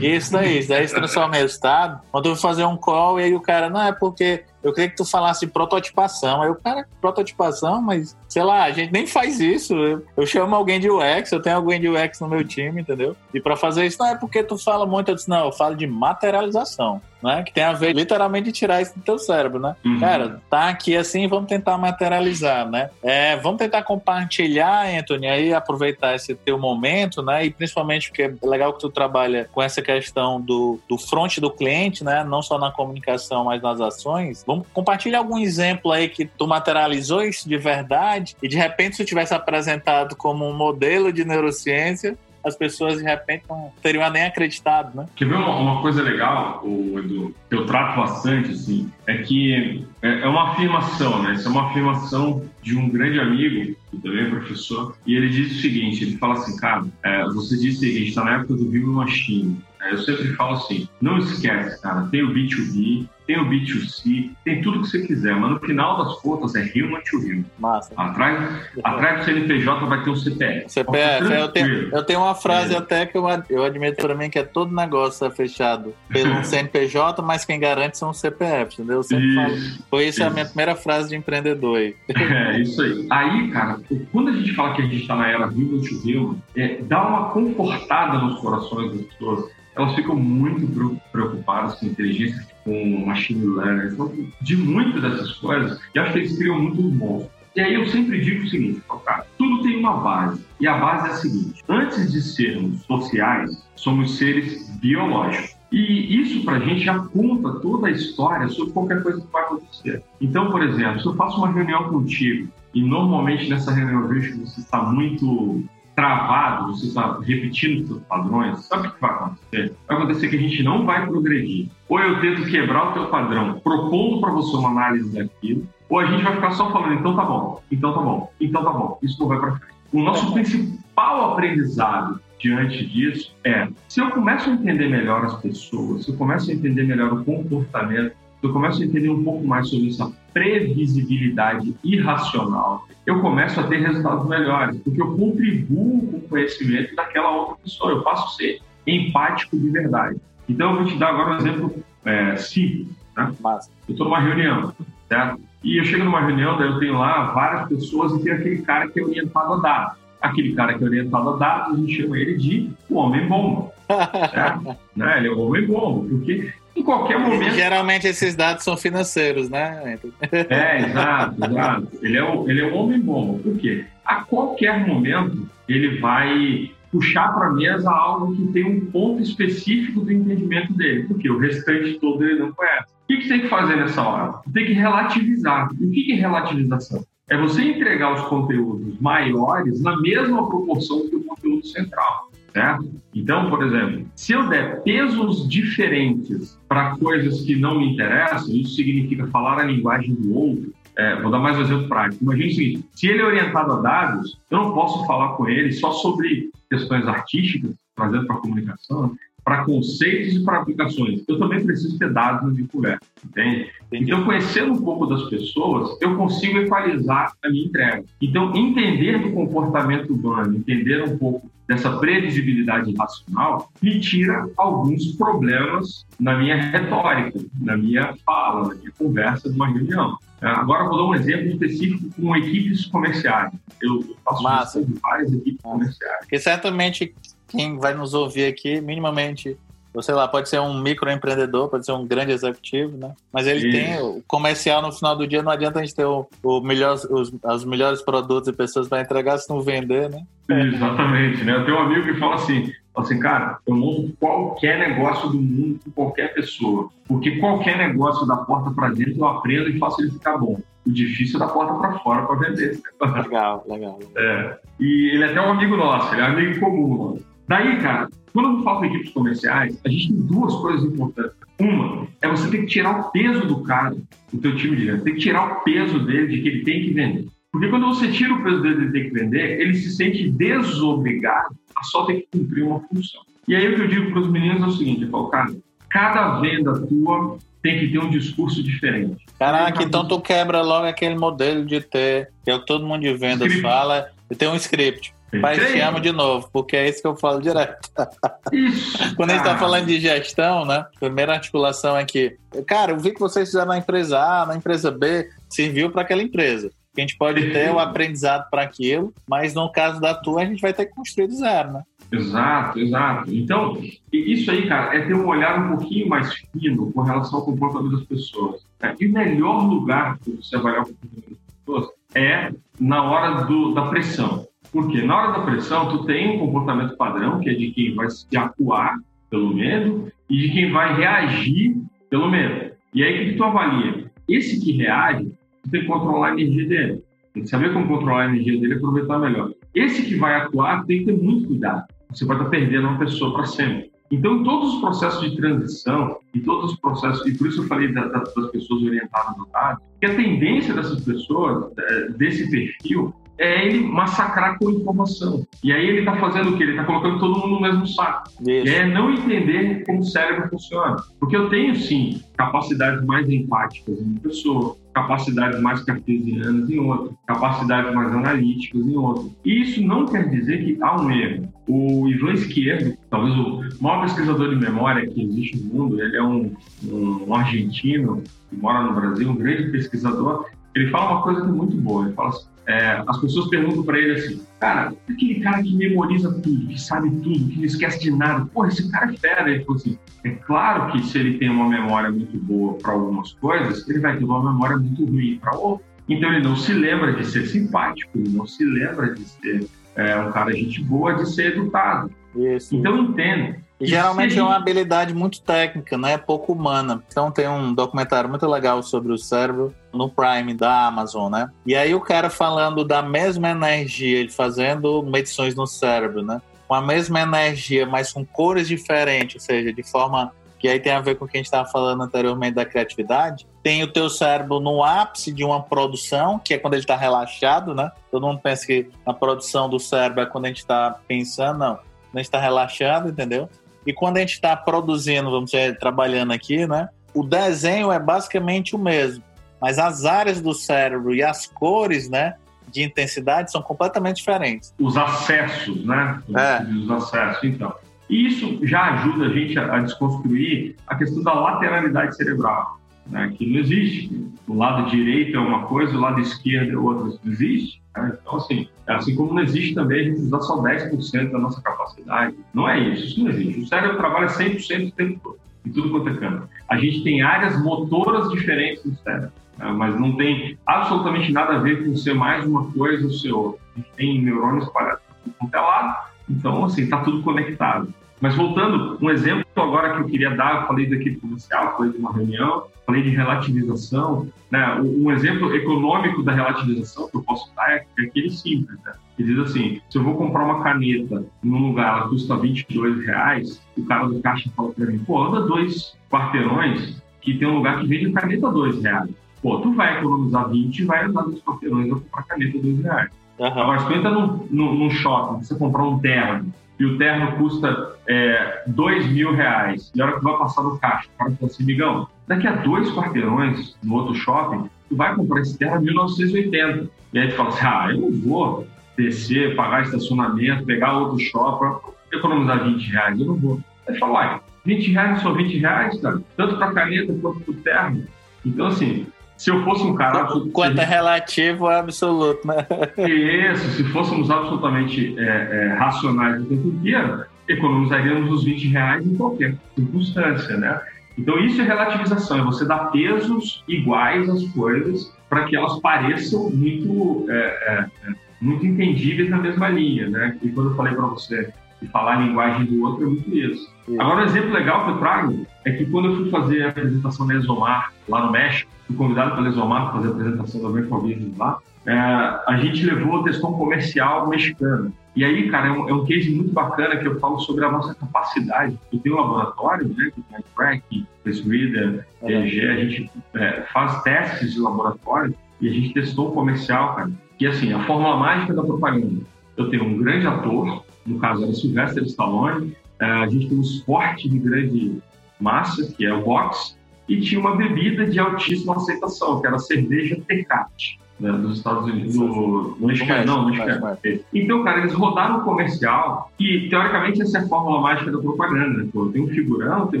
Isso 0.00 0.32
daí, 0.32 0.58
isso 0.58 0.68
daí 0.68 0.86
se 0.86 0.94
transforma 0.94 1.36
em 1.36 1.40
resultado. 1.40 2.00
Quando 2.10 2.26
eu 2.26 2.34
vou 2.34 2.40
fazer 2.40 2.64
um 2.64 2.76
call, 2.76 3.20
e 3.20 3.24
aí 3.24 3.34
o 3.34 3.40
cara, 3.40 3.70
não, 3.70 3.82
é 3.82 3.92
porque 3.92 4.44
eu 4.62 4.72
queria 4.72 4.90
que 4.90 4.96
tu 4.96 5.04
falasse 5.04 5.46
prototipação. 5.46 6.42
Aí 6.42 6.50
o 6.50 6.54
cara, 6.54 6.86
prototipação, 7.00 7.80
mas 7.80 8.16
sei 8.28 8.42
lá, 8.42 8.64
a 8.64 8.70
gente 8.70 8.92
nem 8.92 9.06
faz 9.06 9.40
isso. 9.40 9.74
Eu, 9.74 10.04
eu, 10.16 10.26
chamo 10.26 10.54
alguém 10.54 10.80
de 10.80 10.90
UX, 10.90 11.30
eu 11.32 11.40
tenho 11.40 11.56
alguém 11.56 11.80
de 11.80 11.88
UX 11.88 12.20
no 12.20 12.28
meu 12.28 12.44
time, 12.44 12.80
entendeu? 12.80 13.16
E 13.32 13.40
para 13.40 13.56
fazer 13.56 13.86
isso, 13.86 13.98
não 13.98 14.08
é 14.08 14.16
porque 14.16 14.42
tu 14.42 14.58
fala 14.58 14.86
muito, 14.86 15.10
eu 15.10 15.14
disse, 15.14 15.28
não, 15.28 15.46
eu 15.46 15.52
falo 15.52 15.74
de 15.74 15.86
materialização 15.86 17.00
né? 17.22 17.42
Que 17.42 17.52
tem 17.52 17.64
a 17.64 17.72
ver 17.72 17.94
literalmente 17.94 18.52
tirar 18.52 18.80
isso 18.80 18.94
do 18.94 19.02
teu 19.02 19.18
cérebro, 19.18 19.58
né? 19.58 19.76
Uhum. 19.84 20.00
Cara, 20.00 20.40
tá 20.48 20.68
aqui 20.68 20.96
assim, 20.96 21.26
vamos 21.26 21.48
tentar 21.48 21.76
materializar, 21.78 22.68
né? 22.68 22.90
É, 23.02 23.36
vamos 23.36 23.58
tentar 23.58 23.82
compartilhar, 23.82 24.86
Anthony, 24.86 25.26
aí 25.26 25.54
aproveitar 25.54 26.14
esse 26.14 26.34
teu 26.34 26.58
momento, 26.58 27.22
né? 27.22 27.46
E 27.46 27.50
principalmente 27.50 28.08
porque 28.08 28.22
é 28.22 28.46
legal 28.46 28.72
que 28.72 28.80
tu 28.80 28.90
trabalha 28.90 29.48
com 29.52 29.62
essa 29.62 29.82
questão 29.82 30.40
do, 30.40 30.78
do 30.88 30.98
front 30.98 31.38
do 31.38 31.50
cliente, 31.50 32.04
né? 32.04 32.24
Não 32.24 32.42
só 32.42 32.58
na 32.58 32.70
comunicação, 32.70 33.44
mas 33.44 33.60
nas 33.62 33.80
ações. 33.80 34.44
Vamos 34.46 34.66
compartilhar 34.72 35.18
algum 35.18 35.38
exemplo 35.38 35.92
aí 35.92 36.08
que 36.08 36.24
tu 36.24 36.46
materializou 36.46 37.22
isso 37.22 37.48
de 37.48 37.56
verdade 37.56 38.36
e 38.42 38.48
de 38.48 38.56
repente 38.56 38.96
se 38.96 39.04
tivesse 39.04 39.34
apresentado 39.34 40.16
como 40.16 40.46
um 40.46 40.56
modelo 40.56 41.12
de 41.12 41.24
neurociência, 41.24 42.16
as 42.48 42.56
pessoas 42.56 42.98
de 42.98 43.04
repente 43.04 43.44
não 43.48 43.72
teriam 43.82 44.08
nem 44.10 44.24
acreditado, 44.24 44.96
né? 44.96 45.06
Quer 45.14 45.28
ver 45.28 45.36
uma, 45.36 45.56
uma 45.56 45.82
coisa 45.82 46.02
legal, 46.02 46.60
o 46.64 46.98
Edu, 46.98 47.34
que 47.48 47.54
eu 47.54 47.66
trato 47.66 48.00
bastante, 48.00 48.50
assim, 48.50 48.90
é 49.06 49.18
que 49.18 49.86
é, 50.02 50.20
é 50.20 50.26
uma 50.26 50.52
afirmação, 50.52 51.22
né? 51.22 51.34
Isso 51.34 51.48
é 51.48 51.50
uma 51.50 51.70
afirmação 51.70 52.44
de 52.62 52.76
um 52.76 52.88
grande 52.88 53.20
amigo, 53.20 53.76
que 53.90 53.98
também 53.98 54.24
é 54.24 54.30
professor, 54.30 54.96
e 55.06 55.14
ele 55.14 55.28
diz 55.28 55.52
o 55.52 55.60
seguinte, 55.60 56.04
ele 56.04 56.16
fala 56.16 56.34
assim, 56.34 56.56
cara, 56.56 56.84
é, 57.02 57.24
você 57.26 57.56
disse 57.56 57.80
que 57.80 57.86
a 57.86 57.98
gente 57.98 58.08
está 58.08 58.24
na 58.24 58.36
época 58.36 58.54
do 58.54 58.70
Vivo 58.70 58.92
Machine, 58.92 59.60
é, 59.82 59.92
eu 59.92 59.98
sempre 59.98 60.34
falo 60.34 60.54
assim, 60.54 60.88
não 61.00 61.18
esquece, 61.18 61.80
cara, 61.80 62.08
tem 62.10 62.22
o 62.22 62.32
B2B, 62.32 63.08
tem 63.28 63.38
o 63.38 63.44
B2C, 63.44 64.30
tem 64.42 64.62
tudo 64.62 64.80
que 64.80 64.88
você 64.88 65.06
quiser, 65.06 65.36
mas 65.36 65.50
no 65.50 65.60
final 65.60 66.02
das 66.02 66.18
contas 66.20 66.54
é 66.54 66.62
human 66.74 66.98
to 67.02 67.18
human. 67.18 67.44
Massa. 67.58 67.92
Atrás, 67.94 68.62
atrás 68.82 69.18
do 69.18 69.24
CNPJ 69.26 69.86
vai 69.86 70.02
ter 70.02 70.10
o 70.10 70.16
CPF. 70.16 70.72
CPF, 70.72 71.30
eu 71.30 71.48
tenho, 71.48 71.94
eu 71.94 72.02
tenho 72.02 72.20
uma 72.20 72.34
frase 72.34 72.74
é. 72.74 72.78
até 72.78 73.04
que 73.04 73.18
eu, 73.18 73.24
eu 73.50 73.64
admito 73.64 74.00
para 74.00 74.14
mim 74.14 74.30
que 74.30 74.38
é 74.38 74.42
todo 74.42 74.74
negócio 74.74 75.26
é 75.26 75.30
fechado 75.30 75.94
pelo 76.08 76.40
CNPJ, 76.42 77.20
mas 77.20 77.44
quem 77.44 77.60
garante 77.60 77.98
são 77.98 78.10
os 78.10 78.18
CPFs, 78.18 78.78
entendeu? 78.78 78.96
Eu 78.96 79.02
sempre 79.02 79.34
falo. 79.34 79.56
Foi 79.90 80.04
isso, 80.06 80.20
isso, 80.20 80.24
a 80.24 80.30
minha 80.30 80.46
primeira 80.46 80.74
frase 80.74 81.10
de 81.10 81.16
empreendedor 81.16 81.76
aí. 81.76 81.94
É, 82.38 82.60
isso 82.60 82.80
aí. 82.82 83.06
Aí, 83.10 83.50
cara, 83.50 83.80
quando 84.12 84.28
a 84.28 84.32
gente 84.32 84.54
fala 84.54 84.74
que 84.74 84.82
a 84.82 84.84
gente 84.84 85.02
está 85.02 85.16
na 85.16 85.28
era 85.28 85.46
human 85.46 85.80
to 85.80 85.94
human, 86.04 86.36
é, 86.56 86.78
dá 86.82 87.06
uma 87.06 87.30
confortada 87.30 88.18
nos 88.18 88.40
corações 88.40 88.92
das 88.92 89.02
pessoas 89.02 89.50
elas 89.78 89.94
ficam 89.94 90.16
muito 90.16 91.00
preocupadas 91.12 91.76
com 91.76 91.86
inteligência, 91.86 92.44
com 92.68 93.06
machine 93.06 93.46
learning, 93.46 93.94
então, 93.94 94.12
de 94.42 94.56
muitas 94.56 95.00
dessas 95.00 95.32
coisas, 95.36 95.80
e 95.94 95.98
acho 95.98 96.12
que 96.12 96.18
eles 96.18 96.36
criam 96.36 96.60
muito 96.60 96.82
monstros. 96.82 97.38
E 97.56 97.60
aí 97.60 97.74
eu 97.74 97.86
sempre 97.88 98.20
digo 98.20 98.44
o 98.44 98.48
seguinte, 98.48 98.82
cara, 99.04 99.26
tudo 99.36 99.62
tem 99.62 99.78
uma 99.78 99.96
base. 99.96 100.44
E 100.60 100.66
a 100.68 100.76
base 100.76 101.08
é 101.08 101.10
a 101.10 101.14
seguinte: 101.14 101.64
antes 101.68 102.12
de 102.12 102.22
sermos 102.22 102.82
sociais, 102.82 103.66
somos 103.74 104.16
seres 104.16 104.68
biológicos. 104.78 105.56
E 105.72 106.20
isso 106.20 106.44
para 106.44 106.56
a 106.56 106.60
gente 106.60 106.84
já 106.84 106.98
conta 106.98 107.58
toda 107.60 107.88
a 107.88 107.90
história 107.90 108.48
sobre 108.48 108.72
qualquer 108.72 109.02
coisa 109.02 109.20
que 109.20 109.32
vai 109.32 109.42
acontecer. 109.42 110.02
Então, 110.20 110.50
por 110.50 110.62
exemplo, 110.62 111.00
se 111.00 111.06
eu 111.06 111.14
faço 111.14 111.36
uma 111.38 111.50
reunião 111.50 111.88
contigo 111.90 112.48
e 112.72 112.82
normalmente 112.82 113.50
nessa 113.50 113.72
reunião 113.72 114.02
eu 114.02 114.08
vejo 114.08 114.32
que 114.32 114.46
você 114.46 114.60
está 114.60 114.82
muito 114.82 115.64
travado, 115.98 116.68
você 116.68 116.86
está 116.86 117.18
repetindo 117.18 117.88
seus 117.88 118.02
padrões, 118.04 118.64
sabe 118.66 118.86
o 118.86 118.92
que 118.92 119.00
vai 119.00 119.10
acontecer? 119.10 119.74
Vai 119.88 119.96
acontecer 119.96 120.28
que 120.28 120.36
a 120.36 120.40
gente 120.40 120.62
não 120.62 120.86
vai 120.86 121.04
progredir. 121.04 121.68
Ou 121.88 121.98
eu 121.98 122.20
tento 122.20 122.48
quebrar 122.48 122.90
o 122.90 122.92
teu 122.92 123.06
padrão, 123.08 123.58
propondo 123.58 124.20
para 124.20 124.30
você 124.30 124.56
uma 124.56 124.70
análise 124.70 125.12
daquilo, 125.12 125.66
ou 125.88 125.98
a 125.98 126.04
gente 126.04 126.22
vai 126.22 126.36
ficar 126.36 126.52
só 126.52 126.70
falando, 126.70 127.00
então 127.00 127.16
tá 127.16 127.24
bom, 127.24 127.60
então 127.68 127.92
tá 127.92 128.00
bom, 128.00 128.32
então 128.40 128.62
tá 128.62 128.70
bom. 128.70 128.98
Isso 129.02 129.18
não 129.18 129.26
vai 129.26 129.40
para 129.40 129.56
frente. 129.56 129.74
O 129.92 130.00
nosso 130.00 130.32
principal 130.32 131.32
aprendizado 131.32 132.20
diante 132.38 132.86
disso 132.86 133.34
é, 133.42 133.66
se 133.88 134.00
eu 134.00 134.08
começo 134.10 134.48
a 134.48 134.52
entender 134.52 134.88
melhor 134.88 135.24
as 135.24 135.34
pessoas, 135.40 136.04
se 136.04 136.12
eu 136.12 136.16
começo 136.16 136.48
a 136.48 136.54
entender 136.54 136.84
melhor 136.84 137.12
o 137.12 137.24
comportamento 137.24 138.14
eu 138.42 138.52
começo 138.52 138.82
a 138.82 138.84
entender 138.84 139.10
um 139.10 139.22
pouco 139.22 139.46
mais 139.46 139.68
sobre 139.68 139.88
essa 139.88 140.12
previsibilidade 140.32 141.74
irracional, 141.82 142.86
eu 143.04 143.20
começo 143.20 143.58
a 143.58 143.64
ter 143.64 143.78
resultados 143.78 144.28
melhores, 144.28 144.78
porque 144.82 145.00
eu 145.00 145.16
contribuo 145.16 146.06
com 146.06 146.16
o 146.18 146.28
conhecimento 146.28 146.94
daquela 146.94 147.30
outra 147.30 147.56
pessoa, 147.64 147.92
eu 147.92 148.02
passo 148.02 148.26
a 148.26 148.36
ser 148.36 148.60
empático 148.86 149.58
de 149.58 149.68
verdade. 149.70 150.20
Então, 150.48 150.70
eu 150.70 150.76
vou 150.76 150.86
te 150.86 150.96
dar 150.98 151.08
agora 151.08 151.34
um 151.34 151.36
exemplo, 151.36 151.84
é, 152.04 152.36
se 152.36 152.88
Né? 153.16 153.32
Massa. 153.40 153.70
Eu 153.88 153.92
estou 153.92 154.06
numa 154.06 154.20
reunião, 154.20 154.72
certo? 155.08 155.40
E 155.64 155.76
eu 155.76 155.84
chego 155.84 156.04
numa 156.04 156.20
reunião, 156.20 156.56
daí 156.56 156.68
eu 156.68 156.78
tenho 156.78 156.98
lá 156.98 157.32
várias 157.32 157.68
pessoas 157.68 158.12
e 158.12 158.22
tem 158.22 158.32
aquele 158.32 158.62
cara 158.62 158.88
que 158.88 159.00
é 159.00 159.04
orientado 159.04 159.54
a 159.54 159.56
dados. 159.56 159.98
Aquele 160.20 160.54
cara 160.54 160.74
que 160.74 160.84
é 160.84 160.86
orientado 160.86 161.30
a 161.30 161.36
dados, 161.36 161.74
a 161.74 161.80
gente 161.80 162.00
chama 162.00 162.18
ele 162.18 162.36
de 162.36 162.70
o 162.88 162.96
homem-bomba. 162.96 163.72
né? 164.94 165.18
Ele 165.18 165.28
é 165.28 165.30
o 165.30 165.40
homem-bomba, 165.40 166.08
porque 166.08 166.52
em 166.78 166.82
qualquer 166.82 167.18
momento. 167.18 167.54
Geralmente 167.54 168.06
esses 168.06 168.34
dados 168.34 168.64
são 168.64 168.76
financeiros, 168.76 169.50
né? 169.50 169.98
É, 170.32 170.84
exato, 170.84 171.44
exato. 171.44 171.88
Ele 172.02 172.16
é 172.16 172.24
o, 172.24 172.48
ele 172.48 172.60
é 172.60 172.66
o 172.66 172.74
homem-bomba. 172.74 173.38
Por 173.38 173.56
quê? 173.58 173.84
A 174.04 174.16
qualquer 174.22 174.86
momento 174.86 175.48
ele 175.68 175.98
vai 175.98 176.70
puxar 176.90 177.34
para 177.34 177.48
a 177.48 177.52
mesa 177.52 177.90
algo 177.90 178.34
que 178.34 178.52
tem 178.52 178.64
um 178.64 178.86
ponto 178.86 179.22
específico 179.22 180.00
do 180.00 180.12
entendimento 180.12 180.72
dele, 180.72 181.04
porque 181.04 181.28
o 181.28 181.38
restante 181.38 181.98
todo 181.98 182.24
ele 182.24 182.38
não 182.38 182.52
conhece. 182.52 182.86
O 183.04 183.06
que, 183.08 183.22
você 183.22 183.28
tem 183.28 183.40
que 183.40 183.48
fazer 183.48 183.76
nessa 183.76 184.02
hora? 184.02 184.40
Tem 184.52 184.66
que 184.66 184.72
relativizar. 184.72 185.70
E 185.78 185.84
o 185.84 185.90
que 185.90 186.12
é 186.12 186.16
relativização? 186.16 187.04
É 187.28 187.36
você 187.36 187.62
entregar 187.62 188.14
os 188.14 188.22
conteúdos 188.28 188.98
maiores 189.00 189.82
na 189.82 190.00
mesma 190.00 190.48
proporção 190.48 191.08
que 191.08 191.16
o 191.16 191.24
conteúdo 191.24 191.66
central. 191.66 192.27
Certo? 192.52 192.90
Então, 193.14 193.50
por 193.50 193.62
exemplo, 193.62 194.06
se 194.16 194.32
eu 194.32 194.48
der 194.48 194.82
pesos 194.82 195.48
diferentes 195.48 196.58
para 196.68 196.96
coisas 196.96 197.42
que 197.42 197.56
não 197.56 197.78
me 197.78 197.92
interessam, 197.92 198.54
isso 198.54 198.74
significa 198.74 199.26
falar 199.28 199.60
a 199.60 199.64
linguagem 199.64 200.14
do 200.14 200.34
outro, 200.34 200.72
é, 200.96 201.20
vou 201.20 201.30
dar 201.30 201.38
mais 201.38 201.56
um 201.56 201.62
exemplo 201.62 201.88
prático. 201.88 202.24
Imagina 202.24 202.48
o 202.48 202.54
seguinte: 202.54 202.84
se 202.92 203.06
ele 203.06 203.22
é 203.22 203.24
orientado 203.24 203.72
a 203.72 203.80
dados, 203.80 204.38
eu 204.50 204.58
não 204.58 204.74
posso 204.74 205.06
falar 205.06 205.34
com 205.36 205.48
ele 205.48 205.72
só 205.72 205.92
sobre 205.92 206.50
questões 206.68 207.06
artísticas, 207.06 207.72
trazendo 207.94 208.26
para 208.26 208.36
a 208.36 208.40
comunicação, 208.40 209.14
para 209.44 209.64
conceitos 209.64 210.34
e 210.34 210.44
para 210.44 210.58
aplicações. 210.58 211.22
Eu 211.28 211.38
também 211.38 211.64
preciso 211.64 211.96
ter 211.98 212.12
dados 212.12 212.42
na 212.42 212.48
minha 212.52 212.68
conversa, 212.68 213.00
entende? 213.24 213.70
Então, 213.92 214.24
conhecendo 214.24 214.72
um 214.72 214.82
pouco 214.82 215.06
das 215.06 215.22
pessoas, 215.30 215.96
eu 216.02 216.16
consigo 216.16 216.58
equalizar 216.58 217.32
a 217.42 217.48
minha 217.48 217.64
entrega. 217.64 218.04
Então, 218.20 218.54
entender 218.54 219.20
do 219.20 219.32
comportamento 219.32 220.12
humano, 220.12 220.56
entender 220.56 221.04
um 221.04 221.16
pouco 221.16 221.48
dessa 221.68 221.98
previsibilidade 221.98 222.94
racional, 222.96 223.70
me 223.82 224.00
tira 224.00 224.48
alguns 224.56 225.12
problemas 225.12 226.06
na 226.18 226.36
minha 226.36 226.56
retórica, 226.56 227.38
na 227.60 227.76
minha 227.76 228.16
fala, 228.24 228.68
na 228.68 228.74
minha 228.74 228.92
conversa 228.98 229.50
de 229.50 229.54
uma 229.54 229.68
reunião. 229.68 230.16
É, 230.40 230.46
agora 230.46 230.88
vou 230.88 230.96
dar 230.96 231.04
um 231.04 231.14
exemplo 231.14 231.48
específico 231.48 232.08
com 232.18 232.34
equipes 232.34 232.86
comerciais. 232.86 233.52
Eu 233.82 234.16
faço 234.24 234.42
Massa. 234.42 234.82
de 234.82 234.94
várias 234.94 235.32
equipes 235.32 235.60
comerciais. 235.60 236.18
Porque 236.20 236.38
certamente 236.38 237.14
quem 237.48 237.78
vai 237.78 237.94
nos 237.94 238.14
ouvir 238.14 238.46
aqui, 238.46 238.80
minimamente, 238.80 239.56
sei 240.00 240.14
lá, 240.14 240.28
pode 240.28 240.48
ser 240.48 240.60
um 240.60 240.80
microempreendedor, 240.80 241.68
pode 241.68 241.84
ser 241.84 241.92
um 241.92 242.06
grande 242.06 242.32
executivo, 242.32 242.96
né? 242.96 243.12
Mas 243.32 243.46
ele 243.46 243.70
tem 243.70 244.00
o 244.00 244.22
comercial 244.26 244.82
no 244.82 244.92
final 244.92 245.16
do 245.16 245.26
dia, 245.26 245.42
não 245.42 245.52
adianta 245.52 245.78
a 245.78 245.82
gente 245.82 245.94
ter 245.94 246.04
o, 246.04 246.28
o 246.42 246.60
melhor, 246.60 246.94
os, 246.94 247.32
os 247.32 247.64
melhores 247.64 248.02
produtos 248.02 248.48
e 248.48 248.52
pessoas 248.52 248.88
para 248.88 249.00
entregar 249.00 249.38
se 249.38 249.48
não 249.48 249.60
vender, 249.60 250.08
né? 250.10 250.22
Exatamente, 250.48 251.44
né? 251.44 251.56
Eu 251.56 251.64
tenho 251.64 251.76
um 251.76 251.80
amigo 251.80 252.06
que 252.06 252.18
fala 252.18 252.36
assim, 252.36 252.72
assim, 252.96 253.18
cara, 253.18 253.58
eu 253.66 253.74
monto 253.74 254.14
qualquer 254.18 254.78
negócio 254.78 255.28
do 255.30 255.40
mundo 255.40 255.80
com 255.84 255.90
qualquer 255.90 256.34
pessoa, 256.34 256.88
porque 257.06 257.38
qualquer 257.38 257.76
negócio 257.76 258.26
da 258.26 258.36
porta 258.36 258.70
para 258.70 258.90
dentro 258.90 259.18
eu 259.18 259.26
aprendo 259.26 259.68
e 259.68 259.78
faço 259.78 260.00
ele 260.00 260.10
ficar 260.10 260.38
bom. 260.38 260.58
O 260.86 260.90
difícil 260.90 261.36
é 261.36 261.40
da 261.40 261.48
porta 261.48 261.74
para 261.74 261.98
fora 261.98 262.26
para 262.26 262.36
vender. 262.36 262.80
Legal, 263.00 263.64
legal. 263.68 263.98
É. 264.16 264.58
E 264.80 265.10
ele 265.14 265.24
é 265.24 265.30
até 265.30 265.40
um 265.40 265.50
amigo 265.50 265.76
nosso, 265.76 266.14
ele 266.14 266.22
é 266.22 266.24
um 266.24 266.28
amigo 266.28 266.60
comum. 266.60 267.20
Daí, 267.48 267.80
cara, 267.80 268.08
quando 268.32 268.58
eu 268.58 268.62
falo 268.62 268.80
com 268.80 268.84
equipes 268.84 269.12
comerciais, 269.12 269.80
a 269.84 269.88
gente 269.88 270.08
tem 270.08 270.20
duas 270.20 270.54
coisas 270.56 270.84
importantes. 270.84 271.32
Uma 271.58 272.06
é 272.20 272.28
você 272.28 272.50
ter 272.50 272.58
que 272.58 272.66
tirar 272.66 273.00
o 273.00 273.10
peso 273.10 273.46
do 273.46 273.62
cara, 273.62 273.96
do 274.32 274.40
teu 274.40 274.54
time 274.54 274.76
de 274.76 274.86
venda. 274.86 275.02
Tem 275.02 275.14
que 275.14 275.20
tirar 275.20 275.52
o 275.52 275.64
peso 275.64 275.98
dele 276.00 276.28
de 276.28 276.42
que 276.42 276.48
ele 276.48 276.64
tem 276.64 276.82
que 276.82 276.90
vender. 276.92 277.26
Porque 277.50 277.68
quando 277.68 277.86
você 277.86 278.08
tira 278.12 278.34
o 278.34 278.44
peso 278.44 278.60
dele 278.60 278.86
de 278.86 278.92
ter 278.92 279.04
que 279.04 279.10
vender, 279.10 279.60
ele 279.60 279.74
se 279.74 279.90
sente 279.96 280.30
desobrigado 280.30 281.56
a 281.74 281.82
só 281.82 282.04
ter 282.04 282.20
que 282.20 282.28
cumprir 282.38 282.64
uma 282.64 282.80
função. 282.80 283.22
E 283.48 283.56
aí 283.56 283.72
o 283.72 283.76
que 283.76 283.82
eu 283.82 283.88
digo 283.88 284.10
para 284.10 284.20
os 284.20 284.30
meninos 284.30 284.62
é 284.62 284.66
o 284.66 284.70
seguinte, 284.70 285.02
eu 285.02 285.10
falo, 285.10 285.28
cara, 285.28 285.56
cada 285.88 286.38
venda 286.40 286.86
tua 286.86 287.38
tem 287.62 287.80
que 287.80 287.88
ter 287.88 287.98
um 287.98 288.10
discurso 288.10 288.62
diferente. 288.62 289.16
Caraca, 289.38 289.82
então 289.82 290.06
tu 290.06 290.20
quebra 290.20 290.62
logo 290.62 290.86
aquele 290.86 291.16
modelo 291.16 291.64
de 291.64 291.80
ter, 291.80 292.30
que 292.44 292.50
é 292.50 292.54
o 292.54 292.60
que 292.60 292.66
todo 292.66 292.86
mundo 292.86 293.00
de 293.00 293.14
vendas 293.14 293.52
fala, 293.54 294.10
de 294.30 294.36
ter 294.36 294.48
um 294.48 294.54
script. 294.54 295.14
Pai, 295.40 295.58
te 295.58 295.78
amo 295.80 296.00
de 296.00 296.10
novo, 296.10 296.48
porque 296.50 296.74
é 296.74 296.88
isso 296.88 297.02
que 297.02 297.06
eu 297.06 297.16
falo 297.16 297.40
direto. 297.40 297.90
Quando 299.14 299.30
a 299.30 299.34
gente 299.34 299.46
está 299.46 299.58
falando 299.58 299.86
de 299.86 300.00
gestão, 300.00 300.64
né? 300.64 300.86
Primeira 300.98 301.34
articulação 301.34 301.96
é 301.96 302.04
que, 302.04 302.36
cara, 302.66 302.92
eu 302.92 302.98
vi 302.98 303.12
que 303.12 303.20
vocês 303.20 303.48
fizeram 303.48 303.68
na 303.68 303.78
empresa 303.78 304.18
A, 304.18 304.46
na 304.46 304.56
empresa 304.56 304.90
B, 304.90 305.28
serviu 305.48 305.90
para 305.90 306.02
aquela 306.02 306.22
empresa. 306.22 306.70
A 306.96 307.00
gente 307.00 307.16
pode 307.16 307.52
ter 307.52 307.70
o 307.70 307.78
aprendizado 307.78 308.48
para 308.50 308.62
aquilo, 308.62 309.12
mas 309.28 309.54
no 309.54 309.70
caso 309.70 310.00
da 310.00 310.14
tua, 310.14 310.42
a 310.42 310.44
gente 310.46 310.60
vai 310.60 310.72
ter 310.72 310.86
que 310.86 310.94
construir 310.94 311.28
do 311.28 311.34
zero, 311.34 311.72
né? 311.72 311.82
Exato, 312.10 312.78
exato. 312.78 313.32
Então, 313.32 313.80
isso 314.10 314.50
aí, 314.50 314.66
cara, 314.66 314.96
é 314.96 315.06
ter 315.06 315.14
um 315.14 315.26
olhar 315.26 315.60
um 315.60 315.76
pouquinho 315.76 316.08
mais 316.08 316.34
fino 316.34 316.90
com 316.90 317.02
relação 317.02 317.38
ao 317.38 317.44
comportamento 317.44 317.98
das 317.98 318.06
pessoas. 318.06 318.62
E 318.98 319.06
o 319.06 319.12
melhor 319.12 319.64
lugar 319.64 320.18
para 320.18 320.32
você 320.34 320.56
avaliar 320.56 320.82
o 320.82 320.86
comportamento 320.86 321.28
das 321.28 321.38
pessoas 321.64 321.98
é 322.14 322.50
na 322.80 323.02
hora 323.02 323.44
do, 323.44 323.74
da 323.74 323.82
pressão. 323.82 324.47
Porque 324.72 325.02
na 325.02 325.16
hora 325.16 325.32
da 325.32 325.44
pressão, 325.44 325.88
tu 325.88 326.04
tem 326.04 326.36
um 326.36 326.38
comportamento 326.38 326.96
padrão, 326.96 327.40
que 327.40 327.48
é 327.48 327.54
de 327.54 327.70
quem 327.70 327.94
vai 327.94 328.10
se 328.10 328.36
acuar 328.36 328.98
pelo 329.30 329.54
medo 329.54 330.10
e 330.28 330.36
de 330.36 330.48
quem 330.50 330.70
vai 330.70 330.96
reagir 330.96 331.76
pelo 332.10 332.30
medo. 332.30 332.72
E 332.94 333.02
aí, 333.02 333.22
o 333.22 333.30
que 333.30 333.36
tu 333.36 333.44
avalia? 333.44 334.10
Esse 334.28 334.60
que 334.60 334.72
reage, 334.72 335.30
tu 335.62 335.70
tem 335.70 335.82
que 335.82 335.86
controlar 335.86 336.28
a 336.28 336.32
energia 336.32 336.68
dele. 336.68 337.02
Tem 337.32 337.42
que 337.42 337.48
saber 337.48 337.72
como 337.72 337.88
controlar 337.88 338.22
a 338.22 338.28
energia 338.28 338.60
dele 338.60 338.74
e 338.74 338.76
aproveitar 338.76 339.18
melhor. 339.18 339.52
Esse 339.74 340.02
que 340.02 340.16
vai 340.16 340.34
atuar, 340.34 340.84
tem 340.84 341.00
que 341.00 341.04
ter 341.06 341.16
muito 341.16 341.46
cuidado. 341.48 341.84
Você 342.10 342.24
vai 342.24 342.36
estar 342.36 342.48
perdendo 342.48 342.88
uma 342.88 342.98
pessoa 342.98 343.34
para 343.34 343.44
sempre. 343.44 343.90
Então, 344.10 344.42
todos 344.42 344.74
os 344.74 344.80
processos 344.80 345.30
de 345.30 345.36
transição, 345.36 346.18
e 346.34 346.40
todos 346.40 346.72
os 346.72 346.80
processos, 346.80 347.26
e 347.26 347.36
por 347.36 347.46
isso 347.46 347.62
eu 347.62 347.66
falei 347.66 347.92
da, 347.92 348.06
da, 348.06 348.20
das 348.20 348.50
pessoas 348.50 348.82
orientadas 348.82 349.36
no 349.36 349.46
dado, 349.52 349.80
que 350.00 350.06
a 350.06 350.16
tendência 350.16 350.72
dessas 350.72 351.04
pessoas, 351.04 351.70
é, 351.78 352.08
desse 352.12 352.50
perfil, 352.50 353.14
é 353.38 353.66
ele 353.66 353.86
massacrar 353.86 354.58
com 354.58 354.70
informação. 354.70 355.46
E 355.62 355.72
aí 355.72 355.88
ele 355.88 356.00
está 356.00 356.16
fazendo 356.16 356.50
o 356.50 356.56
quê? 356.56 356.64
Ele 356.64 356.72
está 356.72 356.84
colocando 356.84 357.20
todo 357.20 357.38
mundo 357.38 357.54
no 357.54 357.60
mesmo 357.60 357.86
saco. 357.86 358.28
Isso. 358.40 358.66
E 358.66 358.68
é 358.68 358.86
não 358.86 359.12
entender 359.12 359.84
como 359.84 360.00
o 360.00 360.04
cérebro 360.04 360.48
funciona. 360.50 360.96
Porque 361.20 361.36
eu 361.36 361.48
tenho, 361.48 361.74
sim, 361.76 362.20
capacidades 362.36 363.04
mais 363.06 363.28
empáticas 363.28 364.00
em 364.00 364.04
uma 364.04 364.20
pessoa, 364.20 364.76
capacidades 364.92 365.60
mais 365.60 365.82
cartesianas 365.84 366.68
em 366.68 366.78
outra, 366.80 367.14
capacidades 367.26 367.94
mais 367.94 368.12
analíticas 368.12 368.86
em 368.86 368.96
outra. 368.96 369.30
E 369.44 369.62
isso 369.62 369.82
não 369.82 370.06
quer 370.06 370.28
dizer 370.28 370.64
que 370.64 370.82
há 370.82 371.00
um 371.00 371.10
erro. 371.10 371.48
O 371.68 372.08
Ivan 372.08 372.32
Esquerdo, 372.32 372.96
talvez 373.08 373.34
o 373.36 373.82
maior 373.82 374.02
pesquisador 374.02 374.50
de 374.50 374.56
memória 374.56 375.06
que 375.06 375.22
existe 375.22 375.58
no 375.58 375.74
mundo, 375.74 376.02
ele 376.02 376.16
é 376.16 376.22
um, 376.22 376.52
um 376.84 377.34
argentino 377.34 378.22
que 378.50 378.56
mora 378.56 378.82
no 378.82 378.94
Brasil, 378.94 379.30
um 379.30 379.36
grande 379.36 379.70
pesquisador, 379.70 380.46
ele 380.74 380.90
fala 380.90 381.12
uma 381.12 381.22
coisa 381.22 381.40
que 381.42 381.48
é 381.48 381.52
muito 381.52 381.76
boa. 381.76 382.06
Ele 382.06 382.14
fala 382.14 382.30
assim, 382.30 382.46
é, 382.68 383.02
as 383.06 383.18
pessoas 383.18 383.48
perguntam 383.48 383.82
para 383.82 383.98
ele 383.98 384.12
assim, 384.12 384.42
cara, 384.60 384.92
aquele 385.08 385.40
cara 385.40 385.62
que 385.62 385.74
memoriza 385.74 386.30
tudo, 386.34 386.66
que 386.66 386.78
sabe 386.78 387.10
tudo, 387.10 387.48
que 387.48 387.56
não 387.56 387.64
esquece 387.64 387.98
de 387.98 388.10
nada, 388.10 388.44
pô, 388.52 388.66
esse 388.66 388.90
cara 388.90 389.10
é 389.10 389.16
fera. 389.16 389.50
Ele 389.50 389.64
falou 389.64 389.80
assim, 389.80 389.98
é 390.22 390.30
claro 390.32 390.92
que 390.92 391.02
se 391.02 391.18
ele 391.18 391.38
tem 391.38 391.48
uma 391.48 391.66
memória 391.66 392.10
muito 392.10 392.36
boa 392.36 392.74
para 392.74 392.92
algumas 392.92 393.32
coisas, 393.32 393.88
ele 393.88 394.00
vai 394.00 394.18
ter 394.18 394.24
uma 394.24 394.52
memória 394.52 394.76
muito 394.76 395.02
ruim 395.06 395.38
para 395.40 395.56
outras. 395.56 395.88
Então 396.06 396.30
ele 396.30 396.46
não 396.46 396.56
se 396.56 396.74
lembra 396.74 397.14
de 397.14 397.24
ser 397.26 397.46
simpático, 397.46 398.18
ele 398.18 398.28
não 398.36 398.46
se 398.46 398.62
lembra 398.62 399.14
de 399.14 399.24
ser 399.24 399.66
é, 399.96 400.18
um 400.18 400.30
cara 400.30 400.52
gente 400.52 400.84
boa, 400.84 401.14
de 401.14 401.26
ser 401.34 401.56
educado. 401.56 402.10
Isso. 402.36 402.76
Então 402.76 402.98
entenda 402.98 403.56
e 403.80 403.86
geralmente 403.86 404.36
é 404.36 404.42
uma 404.42 404.56
habilidade 404.56 405.14
muito 405.14 405.40
técnica, 405.40 405.96
né? 405.96 406.18
Pouco 406.18 406.52
humana. 406.52 407.02
Então 407.06 407.30
tem 407.30 407.48
um 407.48 407.72
documentário 407.72 408.28
muito 408.28 408.46
legal 408.46 408.82
sobre 408.82 409.12
o 409.12 409.18
cérebro 409.18 409.72
no 409.92 410.08
Prime 410.08 410.54
da 410.54 410.86
Amazon, 410.86 411.30
né? 411.30 411.48
E 411.64 411.74
aí 411.74 411.94
o 411.94 412.00
cara 412.00 412.30
falando 412.30 412.84
da 412.84 413.02
mesma 413.02 413.50
energia, 413.50 414.18
ele 414.18 414.30
fazendo 414.30 415.02
medições 415.02 415.54
no 415.54 415.66
cérebro, 415.66 416.22
né? 416.22 416.40
Com 416.66 416.74
a 416.74 416.82
mesma 416.82 417.22
energia, 417.22 417.86
mas 417.86 418.12
com 418.12 418.24
cores 418.24 418.68
diferentes, 418.68 419.36
ou 419.36 419.40
seja, 419.40 419.72
de 419.72 419.82
forma 419.82 420.32
que 420.58 420.68
aí 420.68 420.80
tem 420.80 420.92
a 420.92 421.00
ver 421.00 421.14
com 421.14 421.24
o 421.24 421.28
que 421.28 421.36
a 421.36 421.38
gente 421.38 421.46
estava 421.46 421.68
falando 421.68 422.02
anteriormente 422.02 422.54
da 422.54 422.64
criatividade. 422.64 423.46
Tem 423.62 423.82
o 423.82 423.92
teu 423.92 424.10
cérebro 424.10 424.58
no 424.58 424.82
ápice 424.82 425.32
de 425.32 425.44
uma 425.44 425.62
produção, 425.62 426.38
que 426.38 426.54
é 426.54 426.58
quando 426.58 426.74
ele 426.74 426.82
está 426.82 426.96
relaxado, 426.96 427.74
né? 427.74 427.90
Todo 428.10 428.26
mundo 428.26 428.40
pensa 428.40 428.66
que 428.66 428.90
a 429.06 429.12
produção 429.12 429.68
do 429.68 429.78
cérebro 429.78 430.22
é 430.22 430.26
quando 430.26 430.46
a 430.46 430.48
gente 430.48 430.58
está 430.58 430.98
pensando, 431.06 431.58
não. 431.58 431.76
Quando 431.76 432.14
a 432.14 432.18
gente 432.18 432.26
está 432.26 432.40
relaxado, 432.40 433.08
entendeu? 433.08 433.48
E 433.86 433.92
quando 433.92 434.16
a 434.16 434.20
gente 434.20 434.32
está 434.32 434.56
produzindo, 434.56 435.30
vamos 435.30 435.52
dizer, 435.52 435.78
trabalhando 435.78 436.32
aqui, 436.32 436.66
né? 436.66 436.88
O 437.14 437.22
desenho 437.22 437.90
é 437.92 437.98
basicamente 437.98 438.74
o 438.74 438.78
mesmo, 438.78 439.22
mas 439.60 439.78
as 439.78 440.04
áreas 440.04 440.40
do 440.40 440.54
cérebro 440.54 441.14
e 441.14 441.22
as 441.22 441.46
cores, 441.46 442.08
né? 442.08 442.34
De 442.70 442.82
intensidade 442.82 443.50
são 443.50 443.62
completamente 443.62 444.16
diferentes. 444.16 444.74
Os 444.78 444.96
acessos, 444.96 445.84
né? 445.84 446.20
É. 446.36 446.62
Os 446.62 446.90
acessos, 446.90 447.44
então. 447.44 447.74
E 448.10 448.26
isso 448.26 448.58
já 448.62 448.94
ajuda 448.94 449.26
a 449.26 449.28
gente 449.28 449.58
a 449.58 449.78
desconstruir 449.80 450.76
a 450.86 450.94
questão 450.94 451.22
da 451.22 451.32
lateralidade 451.34 452.16
cerebral. 452.16 452.78
né, 453.10 453.32
que 453.36 453.46
não 453.50 453.60
existe. 453.60 454.10
O 454.46 454.54
lado 454.54 454.90
direito 454.90 455.36
é 455.36 455.40
uma 455.40 455.66
coisa, 455.66 455.96
o 455.96 456.00
lado 456.00 456.20
esquerdo 456.20 456.72
é 456.72 456.76
outra. 456.76 457.08
Isso 457.08 457.20
não 457.24 457.32
existe. 457.32 457.82
Né? 457.96 458.18
Então, 458.20 458.36
assim, 458.36 458.68
assim 458.86 459.16
como 459.16 459.34
não 459.34 459.42
existe 459.42 459.74
também 459.74 460.00
a 460.00 460.04
gente 460.04 460.20
usar 460.20 460.40
só 460.40 460.62
10% 460.62 461.30
da 461.30 461.38
nossa 461.38 461.60
capacidade. 461.62 462.36
Não 462.52 462.68
é 462.68 462.78
isso, 462.78 463.04
isso 463.04 463.24
não 463.24 463.30
existe. 463.30 463.60
O 463.60 463.66
cérebro 463.66 463.96
trabalha 463.96 464.26
100% 464.26 464.88
o 464.88 464.92
tempo 464.92 465.20
todo, 465.22 465.38
em 465.68 465.72
tudo 465.72 465.90
quanto 465.90 466.08
é 466.08 466.14
campo. 466.14 466.48
A 466.68 466.76
gente 466.76 467.04
tem 467.04 467.22
áreas 467.22 467.62
motoras 467.62 468.30
diferentes 468.30 468.82
do 468.82 468.94
cérebro. 468.96 469.32
Né? 469.58 469.72
Mas 469.72 469.98
não 469.98 470.16
tem 470.16 470.58
absolutamente 470.66 471.30
nada 471.32 471.56
a 471.56 471.58
ver 471.58 471.84
com 471.84 471.96
ser 471.96 472.14
mais 472.14 472.44
uma 472.46 472.70
coisa 472.72 473.04
ou 473.06 473.12
ser 473.12 473.32
outra. 473.32 473.60
A 473.74 473.78
gente 473.78 473.90
tem 473.96 474.22
neurônios 474.22 474.64
espalhados 474.64 475.02
por 475.38 475.50
todo 475.50 475.62
lado, 475.62 476.08
então, 476.30 476.64
assim, 476.64 476.82
está 476.82 476.98
tudo 476.98 477.22
conectado. 477.22 477.92
Mas 478.20 478.34
voltando, 478.34 478.98
um 479.00 479.10
exemplo 479.10 479.44
agora 479.56 479.94
que 479.94 480.02
eu 480.02 480.06
queria 480.06 480.30
dar, 480.30 480.62
eu 480.62 480.66
falei 480.66 480.86
da 480.86 480.96
equipe 480.96 481.20
comercial, 481.20 481.76
falei 481.76 481.92
de 481.92 481.98
uma 481.98 482.12
reunião, 482.12 482.64
falei 482.84 483.02
de 483.02 483.10
relativização. 483.10 484.28
Né? 484.50 484.80
Um 484.80 485.10
exemplo 485.12 485.54
econômico 485.54 486.22
da 486.22 486.32
relativização 486.32 487.08
que 487.08 487.16
eu 487.16 487.22
posso 487.22 487.54
dar 487.54 487.70
é 487.70 487.86
aquele 487.98 488.30
simples. 488.30 488.78
Né? 488.84 488.92
Que 489.16 489.24
diz 489.24 489.38
assim, 489.38 489.80
se 489.88 489.98
eu 489.98 490.02
vou 490.02 490.16
comprar 490.16 490.44
uma 490.44 490.62
caneta 490.62 491.24
num 491.42 491.68
lugar, 491.68 491.98
ela 491.98 492.08
custa 492.08 492.36
22 492.36 493.04
reais, 493.06 493.60
o 493.76 493.84
cara 493.84 494.08
do 494.08 494.20
caixa 494.20 494.50
fala 494.56 494.72
para 494.72 494.86
mim, 494.86 494.98
pô, 494.98 495.22
anda 495.22 495.42
dois 495.42 495.96
quarteirões 496.10 497.00
que 497.20 497.38
tem 497.38 497.46
um 497.46 497.56
lugar 497.56 497.80
que 497.80 497.86
vende 497.86 498.12
caneta 498.12 498.50
2 498.50 498.82
reais. 498.82 499.10
Pô, 499.42 499.60
tu 499.60 499.72
vai 499.74 499.98
economizar 499.98 500.48
20 500.48 500.78
e 500.78 500.84
vai 500.84 501.04
andar 501.04 501.22
dois 501.22 501.42
quarteirões 501.42 501.86
e 501.86 501.90
comprar 501.90 502.22
caneta 502.24 502.58
2 502.58 502.82
reais. 502.82 503.10
Uhum. 503.38 503.46
Agora, 503.46 503.78
se 503.80 503.86
tu 503.86 503.92
entra 503.92 504.10
num, 504.10 504.46
num, 504.50 504.74
num 504.74 504.90
shopping, 504.90 505.42
você 505.42 505.54
comprar 505.54 505.84
um 505.84 505.98
terno, 505.98 506.52
e 506.78 506.84
o 506.84 506.96
terno 506.96 507.32
custa 507.32 507.96
é, 508.06 508.62
dois 508.66 509.06
mil 509.10 509.34
reais, 509.34 509.90
e 509.94 510.00
a 510.00 510.06
hora 510.06 510.18
que 510.18 510.24
vai 510.24 510.38
passar 510.38 510.62
no 510.62 510.78
caixa, 510.78 511.08
o 511.14 511.18
cara 511.18 511.30
fala 511.32 511.50
assim, 511.50 511.64
migão, 511.64 512.08
daqui 512.26 512.46
a 512.46 512.52
dois 512.52 512.90
quarteirões, 512.92 513.76
no 513.82 513.94
outro 513.94 514.14
shopping, 514.14 514.70
tu 514.88 514.96
vai 514.96 515.14
comprar 515.14 515.40
esse 515.40 515.58
terno 515.58 515.82
em 515.82 515.86
1980. 515.86 516.88
E 517.12 517.18
aí 517.18 517.28
tu 517.28 517.36
fala 517.36 517.48
assim, 517.48 517.66
ah, 517.66 517.86
eu 517.90 518.00
não 518.00 518.12
vou 518.12 518.66
descer, 518.96 519.56
pagar 519.56 519.82
estacionamento, 519.82 520.64
pegar 520.64 520.98
outro 520.98 521.18
shopping, 521.18 521.92
economizar 522.12 522.64
20 522.64 522.90
reais, 522.90 523.20
eu 523.20 523.26
não 523.26 523.36
vou. 523.36 523.60
Aí 523.88 523.98
fala, 523.98 524.12
uai, 524.12 524.40
20 524.64 524.92
reais 524.92 525.22
só 525.22 525.32
20 525.32 525.58
reais, 525.58 526.00
cara, 526.00 526.20
tanto 526.36 526.56
para 526.56 526.72
caneta 526.72 527.12
quanto 527.20 527.40
para 527.40 527.52
o 527.52 527.56
terno. 527.56 528.04
Então, 528.44 528.66
assim, 528.66 529.06
se 529.38 529.50
eu 529.50 529.62
fosse 529.62 529.84
um 529.84 529.94
cara. 529.94 530.26
Quanto 530.52 530.80
é 530.80 530.84
relativo 530.84 531.70
é 531.70 531.78
absoluto, 531.78 532.46
né? 532.46 532.66
Isso, 533.08 533.70
se 533.70 533.84
fôssemos 533.84 534.30
absolutamente 534.30 535.14
é, 535.16 535.22
é, 535.22 535.74
racionais 535.78 536.42
o 536.42 536.46
tempo 536.46 536.68
inteiro, 536.68 537.24
economizaríamos 537.48 538.32
os 538.32 538.44
20 538.44 538.68
reais 538.68 539.06
em 539.06 539.16
qualquer 539.16 539.54
circunstância, 539.76 540.56
né? 540.56 540.80
Então, 541.16 541.38
isso 541.38 541.60
é 541.62 541.64
relativização, 541.64 542.38
é 542.38 542.42
você 542.42 542.64
dar 542.64 542.90
pesos 542.90 543.64
iguais 543.66 544.28
às 544.28 544.44
coisas 544.48 545.12
para 545.28 545.44
que 545.44 545.56
elas 545.56 545.80
pareçam 545.80 546.50
muito, 546.50 547.26
é, 547.28 547.34
é, 547.34 547.86
é, 548.08 548.14
muito 548.40 548.66
entendíveis 548.66 549.30
na 549.30 549.38
mesma 549.38 549.68
linha, 549.68 550.08
né? 550.08 550.36
E 550.42 550.48
quando 550.48 550.70
eu 550.70 550.76
falei 550.76 550.94
para 550.94 551.06
você 551.06 551.52
de 551.80 551.88
falar 551.88 552.16
a 552.16 552.20
linguagem 552.20 552.66
do 552.66 552.82
outro, 552.82 553.04
é 553.04 553.06
muito 553.06 553.36
isso. 553.36 553.72
Agora, 553.98 554.22
um 554.22 554.24
exemplo 554.24 554.52
legal 554.52 554.84
que 554.84 554.90
eu 554.90 554.98
trago 554.98 555.46
é 555.64 555.72
que 555.72 555.86
quando 555.86 556.08
eu 556.08 556.16
fui 556.16 556.30
fazer 556.30 556.64
a 556.64 556.68
apresentação 556.68 557.26
da 557.26 557.34
Exomar 557.34 557.92
lá 558.08 558.26
no 558.26 558.32
México, 558.32 558.70
fui 558.86 558.96
convidado 558.96 559.34
pela 559.34 559.48
Exomar 559.48 559.84
para 559.84 559.92
fazer 559.94 560.08
a 560.08 560.10
apresentação 560.10 560.62
da 560.62 560.68
Vertical 560.68 561.00
Business 561.00 561.36
lá, 561.36 561.58
é, 561.86 561.92
a 561.92 562.58
gente 562.60 562.84
levou 562.84 563.20
a 563.20 563.24
questão 563.24 563.52
comercial 563.54 564.28
mexicana. 564.28 564.92
E 565.16 565.24
aí, 565.24 565.50
cara, 565.50 565.68
é 565.68 565.70
um, 565.70 565.88
é 565.88 565.94
um 565.94 566.04
case 566.04 566.30
muito 566.30 566.52
bacana 566.52 566.96
que 566.96 567.06
eu 567.06 567.18
falo 567.18 567.40
sobre 567.40 567.64
a 567.64 567.72
nossa 567.72 567.94
capacidade. 567.94 568.78
Eu 568.92 568.98
tenho 569.00 569.16
um 569.16 569.20
laboratório, 569.20 569.88
né, 569.88 570.10
que 570.14 570.22
tem 570.22 570.44
Track, 570.54 571.06
Reader, 571.24 572.06
EG, 572.22 572.68
a 572.68 572.76
gente 572.76 573.10
é, 573.34 573.62
faz 573.72 574.02
testes 574.02 574.52
de 574.52 574.60
laboratório 574.60 575.34
e 575.60 575.68
a 575.68 575.72
gente 575.72 575.94
testou 575.94 576.30
um 576.30 576.34
comercial, 576.34 576.94
cara, 576.94 577.10
que 577.38 577.46
assim, 577.46 577.72
a 577.72 577.84
fórmula 577.84 578.16
mágica 578.16 578.54
da 578.54 578.62
propaganda. 578.62 579.22
Eu 579.58 579.68
tenho 579.68 579.84
um 579.84 579.98
grande 579.98 580.26
ator, 580.26 580.84
no 581.04 581.18
caso 581.18 581.42
era 581.42 581.52
Sylvester 581.52 582.04
Stallone, 582.04 582.76
é, 583.00 583.04
a 583.04 583.28
gente 583.28 583.48
tem 583.48 583.58
um 583.58 583.62
esporte 583.62 584.28
de 584.28 584.38
grande 584.38 584.98
massa, 585.40 585.92
que 585.92 586.06
é 586.06 586.14
o 586.14 586.24
boxe, 586.24 586.76
e 587.08 587.20
tinha 587.20 587.40
uma 587.40 587.56
bebida 587.56 588.06
de 588.06 588.18
altíssima 588.18 588.76
aceitação, 588.76 589.40
que 589.40 589.46
era 589.46 589.56
a 589.56 589.58
cerveja 589.58 590.16
Tecate, 590.26 591.00
né, 591.20 591.32
dos 591.32 591.58
Estados 591.58 591.84
Unidos, 591.84 592.14
no, 592.14 592.76
no 592.78 592.86
México, 592.86 593.12
não, 593.26 593.42
no 593.42 593.50
México. 593.50 593.98
Então, 594.32 594.62
cara, 594.62 594.80
eles 594.80 594.92
rodaram 594.92 595.38
um 595.38 595.44
comercial 595.44 596.30
e, 596.38 596.68
teoricamente, 596.68 597.22
essa 597.22 597.38
é 597.38 597.40
a 597.42 597.48
fórmula 597.48 597.80
mágica 597.80 598.10
da 598.10 598.18
propaganda. 598.18 598.78
Né? 598.78 598.88
Pô, 598.92 599.06
tem 599.06 599.22
um 599.22 599.28
figurão, 599.28 599.86
tem 599.88 600.00